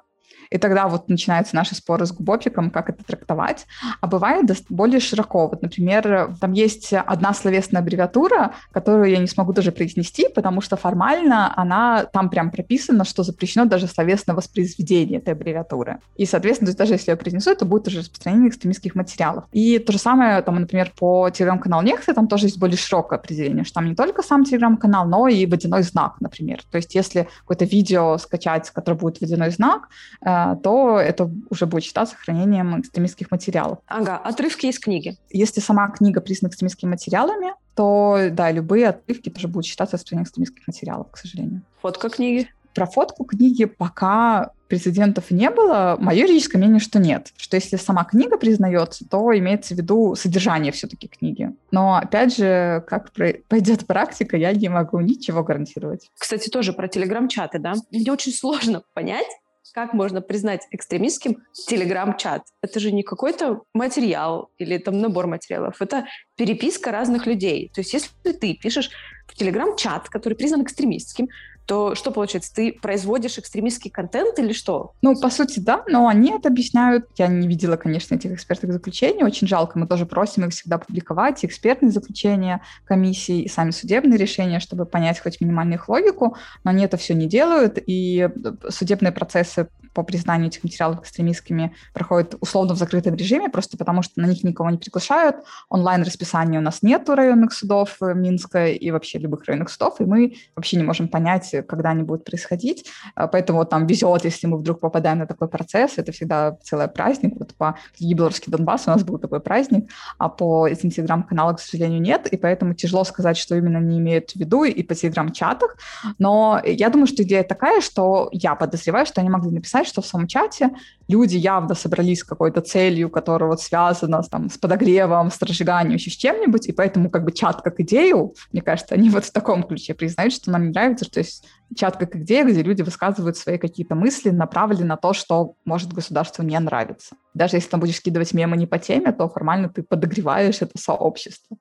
и 0.51 0.58
тогда 0.58 0.88
вот 0.88 1.10
начинаются 1.10 1.56
наши 1.56 1.75
споры 1.75 2.06
с 2.06 2.12
губопиком, 2.12 2.72
как 2.72 2.89
это 2.89 3.03
трактовать. 3.03 3.68
А 4.01 4.08
бывает 4.08 4.46
более 4.70 5.00
широко. 5.00 5.48
Вот, 5.48 5.62
например, 5.62 6.36
там 6.41 6.53
есть 6.53 6.94
одна 6.94 7.34
словесная 7.34 7.82
аббревиатура, 7.82 8.53
которую 8.72 9.12
я 9.12 9.20
не 9.20 9.27
смогу 9.27 9.53
даже 9.53 9.72
произнести, 9.72 10.27
потому 10.34 10.62
что 10.62 10.75
формально 10.75 11.53
она 11.56 12.06
там 12.06 12.29
прям 12.29 12.50
прописана, 12.51 13.06
что 13.06 13.24
запрещено 13.24 13.65
даже 13.65 13.88
словесное 13.88 14.36
воспроизведение 14.36 15.20
этой 15.20 15.34
аббревиатуры. 15.34 16.00
И, 16.15 16.25
соответственно, 16.25 16.74
даже 16.74 16.94
если 16.94 17.12
я 17.12 17.18
произнесу, 17.18 17.51
это 17.51 17.65
будет 17.65 17.88
уже 17.88 18.00
распространение 18.00 18.50
экстремистских 18.50 18.96
материалов. 18.96 19.46
И 19.51 19.77
то 19.79 19.91
же 19.91 20.00
самое, 20.00 20.41
там, 20.41 20.56
например, 20.56 20.91
по 20.98 21.29
телеграм-каналу 21.29 21.84
Нексы, 21.84 22.13
там 22.13 22.28
тоже 22.28 22.47
есть 22.47 22.60
более 22.60 22.78
широкое 22.78 23.19
определение, 23.19 23.63
что 23.63 23.76
там 23.76 23.86
не 23.86 23.95
только 23.95 24.24
сам 24.24 24.43
телеграм-канал, 24.43 25.08
но 25.08 25.28
и 25.28 25.45
водяной 25.45 25.84
знак, 25.84 26.15
например. 26.19 26.62
То 26.71 26.78
есть 26.78 26.95
если 26.95 27.28
какое-то 27.41 27.65
видео 27.65 28.17
скачать, 28.17 28.69
которое 28.71 28.97
будет 28.97 29.21
водяной 29.21 29.52
знак, 29.52 29.89
э, 30.26 30.38
то 30.63 30.99
это 30.99 31.30
уже 31.49 31.65
будет 31.65 31.84
считаться 31.84 32.15
хранением 32.15 32.80
экстремистских 32.80 33.32
материалов. 33.32 33.80
Ага, 33.88 34.17
отрывки 34.17 34.67
из 34.67 34.80
книги. 34.80 35.17
Если 35.30 35.62
сама 35.62 35.89
книга 35.89 36.21
признана 36.21 36.49
экстремистскими 36.49 36.89
материалами, 36.89 37.54
то, 37.75 38.30
да, 38.32 38.52
любые 38.52 38.89
отрывки 38.89 39.30
тоже 39.30 39.47
будут 39.47 39.65
считаться 39.65 39.95
распространением 39.95 40.25
экстремистских 40.25 40.67
материалов, 40.67 41.08
к 41.12 41.17
сожалению. 41.17 41.62
Фотка 41.82 42.10
книги? 42.10 42.49
Про 42.73 42.86
фотку 42.86 43.25
книги 43.25 43.65
пока 43.65 44.52
прецедентов 44.67 45.32
не 45.32 45.49
было. 45.49 45.97
Мое 45.99 46.21
юридическое 46.21 46.62
мнение, 46.62 46.80
что 46.80 46.99
нет. 46.99 47.34
Что 47.36 47.58
если 47.58 47.75
сама 47.75 48.04
книга 48.04 48.38
признается, 48.38 49.06
то 49.10 49.36
имеется 49.38 49.73
в 49.73 49.78
виду 49.78 50.15
содержание 50.15 50.71
все-таки 50.71 51.08
книги. 51.08 51.52
Но, 51.71 51.95
опять 51.95 52.38
же, 52.38 52.84
как 52.88 53.12
пойдет 53.47 53.88
практика, 53.88 54.38
я 54.38 54.54
не 54.54 54.69
могу 54.69 54.99
ничего 54.99 55.43
гарантировать. 55.43 56.10
Кстати, 56.17 56.49
тоже 56.49 56.71
про 56.71 56.88
телеграм-чаты, 56.88 57.60
да? 57.60 57.73
Мне 57.91 58.12
очень 58.12 58.32
сложно 58.32 58.84
понять, 58.93 59.28
как 59.73 59.93
можно 59.93 60.21
признать 60.21 60.67
экстремистским 60.71 61.38
телеграм-чат? 61.67 62.43
Это 62.62 62.79
же 62.79 62.91
не 62.91 63.03
какой-то 63.03 63.62
материал 63.73 64.49
или 64.58 64.77
там 64.77 64.99
набор 64.99 65.27
материалов. 65.27 65.82
Это 65.82 66.05
переписка 66.36 66.91
разных 66.91 67.25
людей. 67.27 67.71
То 67.73 67.82
есть 67.82 67.93
если 67.93 68.10
ты 68.32 68.53
пишешь 68.55 68.89
в 69.27 69.36
телеграм-чат, 69.36 70.10
который 70.10 70.34
признан 70.34 70.63
экстремистским, 70.63 71.27
то 71.69 71.93
что 71.93 72.10
получается? 72.10 72.51
Ты 72.51 72.73
производишь 72.73 73.38
экстремистский 73.38 73.91
контент 73.91 74.39
или 74.39 74.53
что? 74.53 74.93
Ну, 75.03 75.15
по 75.15 75.29
сути, 75.29 75.60
да, 75.60 75.84
но 75.88 76.08
они 76.08 76.32
это 76.32 76.49
объясняют. 76.49 77.05
Я 77.15 77.27
не 77.27 77.47
видела, 77.47 77.77
конечно, 77.77 78.15
этих 78.15 78.32
экспертных 78.32 78.73
заключений. 78.73 79.23
Очень 79.23 79.47
жалко. 79.47 79.77
Мы 79.77 79.86
тоже 79.86 80.08
просим 80.08 80.45
их 80.45 80.51
всегда 80.51 80.79
публиковать, 80.79 81.45
экспертные 81.45 81.91
заключения 81.91 82.63
комиссии 82.86 83.43
и 83.43 83.47
сами 83.47 83.69
судебные 83.69 84.17
решения, 84.17 84.60
чтобы 84.60 84.86
понять 84.86 85.19
хоть 85.19 85.41
минимальную 85.41 85.77
их 85.77 85.88
логику, 85.88 86.36
но 86.63 86.71
они 86.71 86.86
это 86.86 86.97
все 86.97 87.13
не 87.13 87.27
делают, 87.27 87.77
и 87.86 88.27
судебные 88.69 89.12
процессы 89.12 89.67
по 90.00 90.04
признанию 90.04 90.48
этих 90.48 90.64
материалов 90.64 91.02
экстремистскими 91.02 91.76
проходят 91.94 92.36
условно 92.40 92.74
в 92.74 92.78
закрытом 92.78 93.16
режиме, 93.16 93.50
просто 93.50 93.78
потому 93.78 94.02
что 94.02 94.22
на 94.22 94.28
них 94.28 94.46
никого 94.46 94.70
не 94.70 94.78
приглашают. 94.78 95.36
Онлайн-расписания 95.68 96.58
у 96.58 96.62
нас 96.62 96.82
нет 96.82 97.10
у 97.10 97.16
районных 97.16 97.52
судов 97.52 97.98
э, 98.02 98.14
Минска 98.14 98.68
и 98.68 98.92
вообще 98.92 99.20
любых 99.20 99.44
районных 99.44 99.70
судов, 99.70 100.00
и 100.00 100.06
мы 100.06 100.36
вообще 100.56 100.78
не 100.78 100.84
можем 100.84 101.10
понять, 101.10 101.54
когда 101.68 101.90
они 101.90 102.04
будут 102.04 102.24
происходить. 102.24 102.86
А, 103.14 103.28
поэтому 103.28 103.60
вот 103.60 103.70
там 103.70 103.88
везет, 103.88 104.24
если 104.24 104.48
мы 104.48 104.58
вдруг 104.58 104.80
попадаем 104.80 105.18
на 105.18 105.28
такой 105.28 105.50
процесс, 105.50 105.98
это 105.98 106.14
всегда 106.14 106.58
целый 106.64 106.88
праздник. 106.88 107.34
Вот 107.38 107.54
по 107.56 107.78
Белорусский 108.00 108.50
Донбасс 108.50 108.88
у 108.88 108.92
нас 108.92 109.04
был 109.04 109.18
такой 109.18 109.42
праздник, 109.42 109.90
а 110.18 110.30
по 110.30 110.66
этим 110.66 110.92
телеграм-каналам, 110.92 111.58
к 111.58 111.60
сожалению, 111.60 112.02
нет, 112.02 112.28
и 112.28 112.38
поэтому 112.38 112.74
тяжело 112.74 113.04
сказать, 113.04 113.36
что 113.36 113.56
именно 113.56 113.80
они 113.80 114.00
имеют 114.00 114.32
в 114.32 114.36
виду 114.38 114.64
и 114.64 114.82
по 114.82 114.96
телеграм-чатах. 114.96 115.76
Но 116.20 116.62
я 116.66 116.90
думаю, 116.90 117.08
что 117.08 117.24
идея 117.24 117.44
такая, 117.44 117.82
что 117.82 118.30
я 118.32 118.56
подозреваю, 118.56 119.06
что 119.06 119.20
они 119.20 119.30
могли 119.30 119.52
написать, 119.52 119.88
что 119.89 120.02
в 120.02 120.06
самом 120.06 120.28
чате 120.28 120.71
люди 121.08 121.36
явно 121.36 121.75
собрались 121.75 122.19
с 122.19 122.23
какой-то 122.23 122.62
целью, 122.62 123.10
которая 123.10 123.49
вот 123.49 123.62
связана 123.62 124.21
там, 124.23 124.49
с 124.49 124.58
подогревом, 124.58 125.32
с 125.32 125.41
разжиганием, 125.41 125.95
еще 125.95 126.12
с 126.12 126.15
чем-нибудь, 126.15 126.67
и 126.67 126.71
поэтому 126.71 127.10
как 127.10 127.25
бы 127.25 127.32
чат 127.32 127.62
как 127.62 127.80
идею, 127.80 128.34
мне 128.52 128.62
кажется, 128.62 128.95
они 128.95 129.10
вот 129.10 129.25
в 129.25 129.32
таком 129.32 129.63
ключе 129.63 129.93
признают, 129.93 130.34
что 130.34 130.52
нам 130.52 130.63
не 130.63 130.69
нравится, 130.69 131.06
что 131.06 131.19
есть 131.19 131.45
чат 131.75 131.97
как 131.97 132.15
идея, 132.15 132.45
где 132.45 132.62
люди 132.62 132.82
высказывают 132.82 133.38
свои 133.38 133.58
какие-то 133.58 133.95
мысли, 133.95 134.30
направленные 134.30 134.88
на 134.88 134.97
то, 134.97 135.13
что 135.13 135.56
может 135.65 135.91
государству 135.91 136.43
не 136.43 136.60
нравиться. 136.60 137.15
Даже 137.34 137.58
если 137.58 137.69
там 137.69 137.80
будешь 137.80 137.97
скидывать 137.97 138.34
мемы 138.34 138.58
не 138.58 138.67
по 138.67 138.80
теме, 138.80 139.12
то 139.12 139.28
формально 139.30 139.69
ты 139.69 139.84
подогреваешь 139.84 140.62
это 140.62 140.78
сообщество. 140.78 141.58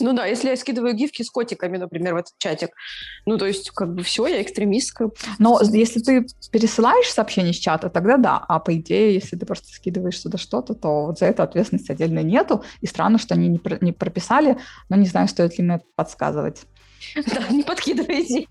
Ну 0.00 0.12
да, 0.12 0.26
если 0.26 0.48
я 0.48 0.56
скидываю 0.56 0.94
гифки 0.94 1.22
с 1.22 1.30
котиками, 1.30 1.76
например, 1.76 2.14
в 2.14 2.18
этот 2.18 2.32
чатик, 2.38 2.70
ну 3.26 3.38
то 3.38 3.46
есть 3.46 3.70
как 3.70 3.94
бы 3.94 4.02
все, 4.02 4.26
я 4.26 4.42
экстремистка. 4.42 5.10
Но 5.38 5.60
если 5.62 6.00
ты 6.00 6.26
пересылаешь 6.50 7.10
сообщение 7.10 7.52
с 7.52 7.56
чата, 7.56 7.90
тогда 7.90 8.16
да. 8.16 8.44
А 8.48 8.58
по 8.58 8.74
идее, 8.76 9.14
если 9.14 9.36
ты 9.36 9.46
просто 9.46 9.68
скидываешь 9.68 10.20
сюда 10.20 10.38
что-то, 10.38 10.74
то 10.74 11.06
вот 11.06 11.18
за 11.18 11.26
это 11.26 11.42
ответственности 11.42 11.92
отдельно 11.92 12.20
нету. 12.20 12.64
И 12.80 12.86
странно, 12.86 13.18
что 13.18 13.34
они 13.34 13.48
не, 13.48 13.58
про- 13.58 13.78
не 13.80 13.92
прописали, 13.92 14.58
но 14.88 14.96
не 14.96 15.06
знаю, 15.06 15.28
стоит 15.28 15.58
ли 15.58 15.64
мне 15.64 15.76
это 15.76 15.84
подсказывать. 15.96 16.62
Да, 17.14 17.48
не 17.50 17.62
подкидывай 17.62 18.22
идею. 18.24 18.46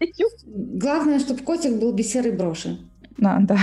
Главное, 0.45 1.19
чтобы 1.19 1.41
котик 1.43 1.73
был 1.79 1.91
без 1.93 2.11
серой 2.11 2.31
броши. 2.31 2.77
Да, 3.17 3.39
да. 3.41 3.57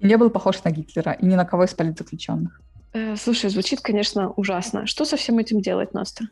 И 0.00 0.06
не 0.06 0.16
был 0.16 0.30
похож 0.30 0.62
на 0.64 0.70
Гитлера, 0.70 1.12
и 1.12 1.24
ни 1.24 1.34
на 1.34 1.44
кого 1.44 1.64
из 1.64 1.74
политзаключенных. 1.74 2.60
Э, 2.92 3.16
слушай, 3.16 3.48
звучит, 3.50 3.80
конечно, 3.80 4.30
ужасно. 4.30 4.86
Что 4.86 5.04
со 5.04 5.16
всем 5.16 5.38
этим 5.38 5.60
делать, 5.60 5.94
Настя? 5.94 6.26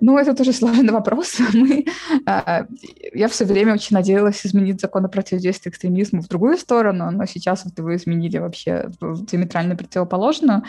Ну, 0.00 0.18
это 0.18 0.34
тоже 0.34 0.52
сложный 0.52 0.92
вопрос. 0.92 1.38
Мы, 1.54 1.86
э, 2.26 2.64
я 3.14 3.28
все 3.28 3.44
время 3.44 3.74
очень 3.74 3.96
надеялась 3.96 4.44
изменить 4.44 4.80
закон 4.80 5.04
о 5.04 5.08
противодействии 5.08 5.70
экстремизму 5.70 6.20
в 6.20 6.28
другую 6.28 6.58
сторону, 6.58 7.10
но 7.10 7.26
сейчас 7.26 7.64
вот 7.64 7.78
его 7.78 7.94
изменили 7.94 8.38
вообще 8.38 8.90
в 9.00 9.24
диаметрально 9.24 9.76
противоположную. 9.76 10.64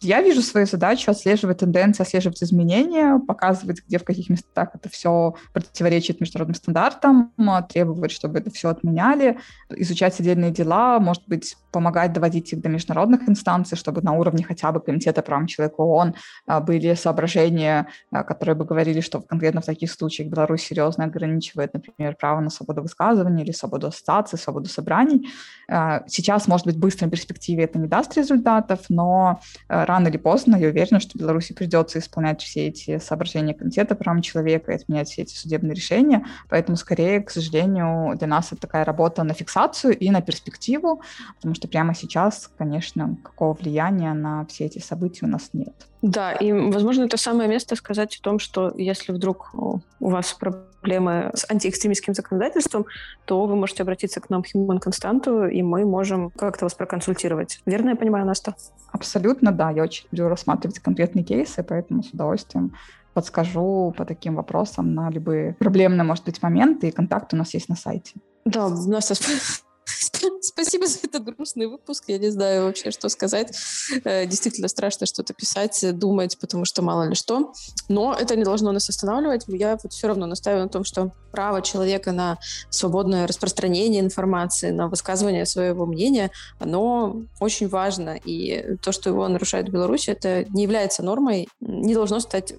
Я 0.00 0.22
вижу 0.22 0.42
свою 0.42 0.66
задачу 0.66 1.10
отслеживать 1.10 1.58
тенденции, 1.58 2.02
отслеживать 2.02 2.42
изменения, 2.42 3.18
показывать, 3.18 3.82
где 3.84 3.98
в 3.98 4.04
каких 4.04 4.30
местах 4.30 4.70
это 4.74 4.88
все 4.88 5.34
противоречит 5.52 6.20
международным 6.20 6.54
стандартам, 6.54 7.32
требовать, 7.68 8.12
чтобы 8.12 8.38
это 8.38 8.50
все 8.50 8.68
отменяли, 8.68 9.38
изучать 9.70 10.18
отдельные 10.20 10.52
дела, 10.52 11.00
может 11.00 11.24
быть, 11.26 11.56
помогать 11.72 12.12
доводить 12.12 12.52
их 12.52 12.60
до 12.60 12.68
международных 12.68 13.28
инстанций, 13.28 13.76
чтобы 13.76 14.02
на 14.02 14.12
уровне 14.12 14.44
хотя 14.44 14.72
бы 14.72 14.80
Комитета 14.80 15.22
прав 15.22 15.46
человека 15.48 15.80
ООН 15.80 16.14
а, 16.46 16.60
были 16.60 16.94
соображения, 16.94 17.88
а, 18.10 18.22
которые 18.22 18.54
бы 18.54 18.64
говорили, 18.68 19.00
что 19.00 19.20
конкретно 19.20 19.60
в 19.60 19.66
таких 19.66 19.90
случаях 19.90 20.28
Беларусь 20.28 20.62
серьезно 20.62 21.04
ограничивает, 21.04 21.74
например, 21.74 22.16
право 22.16 22.40
на 22.40 22.50
свободу 22.50 22.82
высказывания 22.82 23.42
или 23.44 23.52
свободу 23.52 23.86
ассоциации, 23.86 24.36
свободу 24.36 24.68
собраний. 24.68 25.28
А, 25.68 26.02
сейчас, 26.06 26.48
может 26.48 26.66
быть, 26.66 26.76
в 26.76 26.80
быстрой 26.80 27.10
перспективе 27.10 27.64
это 27.64 27.78
не 27.78 27.88
даст 27.88 28.16
результатов, 28.16 28.80
но 28.88 29.40
рано 29.68 30.08
или 30.08 30.16
поздно 30.16 30.56
я 30.56 30.68
уверена, 30.68 31.00
что 31.00 31.18
Беларуси 31.18 31.54
придется 31.54 31.98
исполнять 31.98 32.42
все 32.42 32.68
эти 32.68 32.98
соображения 32.98 33.54
Комитета 33.54 33.94
прав 33.94 34.22
человека 34.22 34.72
и 34.72 34.74
отменять 34.74 35.08
все 35.08 35.22
эти 35.22 35.34
судебные 35.34 35.74
решения. 35.74 36.26
Поэтому, 36.48 36.76
скорее, 36.76 37.20
к 37.20 37.30
сожалению, 37.30 38.16
для 38.16 38.26
нас 38.26 38.52
это 38.52 38.62
такая 38.62 38.84
работа 38.84 39.22
на 39.24 39.34
фиксацию 39.34 39.96
и 39.96 40.10
на 40.10 40.20
перспективу, 40.20 41.02
потому 41.36 41.54
что 41.54 41.68
прямо 41.68 41.94
сейчас, 41.94 42.50
конечно, 42.58 43.16
какого 43.22 43.54
влияния 43.54 44.14
на 44.14 44.46
все 44.46 44.64
эти 44.66 44.78
события 44.78 45.26
у 45.26 45.28
нас 45.28 45.50
нет. 45.52 45.87
Да, 46.02 46.32
и, 46.32 46.52
возможно, 46.52 47.04
это 47.04 47.16
самое 47.16 47.48
место 47.48 47.74
сказать 47.74 48.16
о 48.16 48.22
том, 48.22 48.38
что 48.38 48.72
если 48.76 49.12
вдруг 49.12 49.50
у 49.54 49.80
вас 49.98 50.32
проблемы 50.32 51.30
с 51.34 51.50
антиэкстремистским 51.50 52.14
законодательством, 52.14 52.86
то 53.24 53.44
вы 53.46 53.56
можете 53.56 53.82
обратиться 53.82 54.20
к 54.20 54.30
нам 54.30 54.42
Human 54.42 54.78
Константу, 54.78 55.46
и 55.46 55.62
мы 55.62 55.84
можем 55.84 56.30
как-то 56.30 56.66
вас 56.66 56.74
проконсультировать. 56.74 57.60
Верно 57.66 57.90
я 57.90 57.96
понимаю, 57.96 58.26
Наста? 58.26 58.54
Абсолютно, 58.92 59.50
да. 59.50 59.70
Я 59.70 59.82
очень 59.82 60.06
люблю 60.12 60.28
рассматривать 60.28 60.78
конкретные 60.78 61.24
кейсы, 61.24 61.62
поэтому 61.62 62.02
с 62.02 62.10
удовольствием 62.10 62.74
подскажу 63.14 63.92
по 63.96 64.04
таким 64.04 64.36
вопросам 64.36 64.94
на 64.94 65.10
любые 65.10 65.54
проблемные, 65.54 66.04
может 66.04 66.24
быть, 66.24 66.40
моменты, 66.42 66.88
и 66.88 66.90
контакт 66.92 67.34
у 67.34 67.36
нас 67.36 67.52
есть 67.54 67.68
на 67.68 67.74
сайте. 67.74 68.14
Да, 68.44 68.68
Настя, 68.68 69.14
Спасибо 70.42 70.86
за 70.86 70.98
этот 71.02 71.24
грустный 71.24 71.66
выпуск. 71.66 72.04
Я 72.06 72.18
не 72.18 72.30
знаю 72.30 72.64
вообще, 72.64 72.90
что 72.90 73.08
сказать. 73.08 73.56
Э, 74.04 74.26
действительно 74.26 74.68
страшно 74.68 75.06
что-то 75.06 75.34
писать, 75.34 75.84
думать, 75.98 76.38
потому 76.38 76.64
что 76.64 76.82
мало 76.82 77.08
ли 77.08 77.14
что. 77.14 77.52
Но 77.88 78.14
это 78.14 78.36
не 78.36 78.44
должно 78.44 78.72
нас 78.72 78.88
останавливать. 78.88 79.44
Я 79.48 79.78
вот 79.82 79.92
все 79.92 80.08
равно 80.08 80.26
настаиваю 80.26 80.64
на 80.64 80.68
том, 80.68 80.84
что 80.84 81.12
право 81.32 81.62
человека 81.62 82.12
на 82.12 82.38
свободное 82.70 83.26
распространение 83.26 84.00
информации, 84.00 84.70
на 84.70 84.88
высказывание 84.88 85.46
своего 85.46 85.86
мнения, 85.86 86.30
оно 86.58 87.22
очень 87.40 87.68
важно. 87.68 88.18
И 88.24 88.76
то, 88.82 88.92
что 88.92 89.10
его 89.10 89.26
нарушает 89.28 89.68
в 89.68 89.72
Беларуси, 89.72 90.10
это 90.10 90.44
не 90.50 90.62
является 90.62 91.02
нормой, 91.02 91.48
не 91.60 91.94
должно 91.94 92.20
стать, 92.20 92.54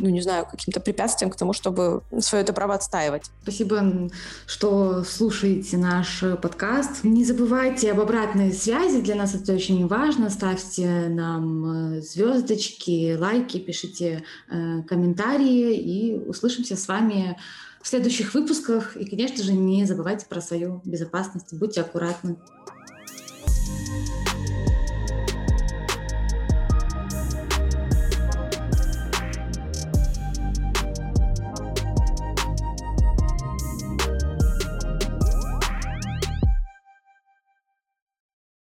ну, 0.00 0.08
не 0.08 0.20
знаю, 0.20 0.46
каким-то 0.50 0.80
препятствием 0.80 1.30
к 1.30 1.36
тому, 1.36 1.52
чтобы 1.52 2.02
свое 2.20 2.42
это 2.42 2.52
право 2.52 2.74
отстаивать. 2.74 3.24
Спасибо, 3.42 4.10
что 4.46 5.04
слушаете 5.04 5.76
наш 5.78 6.22
подкаст. 6.42 7.04
Не 7.04 7.24
забывайте 7.24 7.92
об 7.92 8.00
обратной 8.00 8.52
связи, 8.52 9.00
для 9.00 9.14
нас 9.14 9.34
это 9.34 9.54
очень 9.54 9.86
важно. 9.86 10.30
Ставьте 10.30 11.08
нам 11.08 11.96
э, 11.96 12.00
звездочки, 12.02 13.16
лайки, 13.18 13.58
пишите 13.58 14.22
э, 14.50 14.82
комментарии 14.82 15.76
и 15.76 16.16
услышимся 16.16 16.76
с 16.76 16.88
вами 16.88 17.36
в 17.82 17.88
следующих 17.88 18.34
выпусках. 18.34 18.96
И, 18.96 19.08
конечно 19.08 19.42
же, 19.42 19.52
не 19.52 19.84
забывайте 19.84 20.26
про 20.26 20.40
свою 20.40 20.82
безопасность. 20.84 21.54
Будьте 21.54 21.80
аккуратны. 21.80 22.36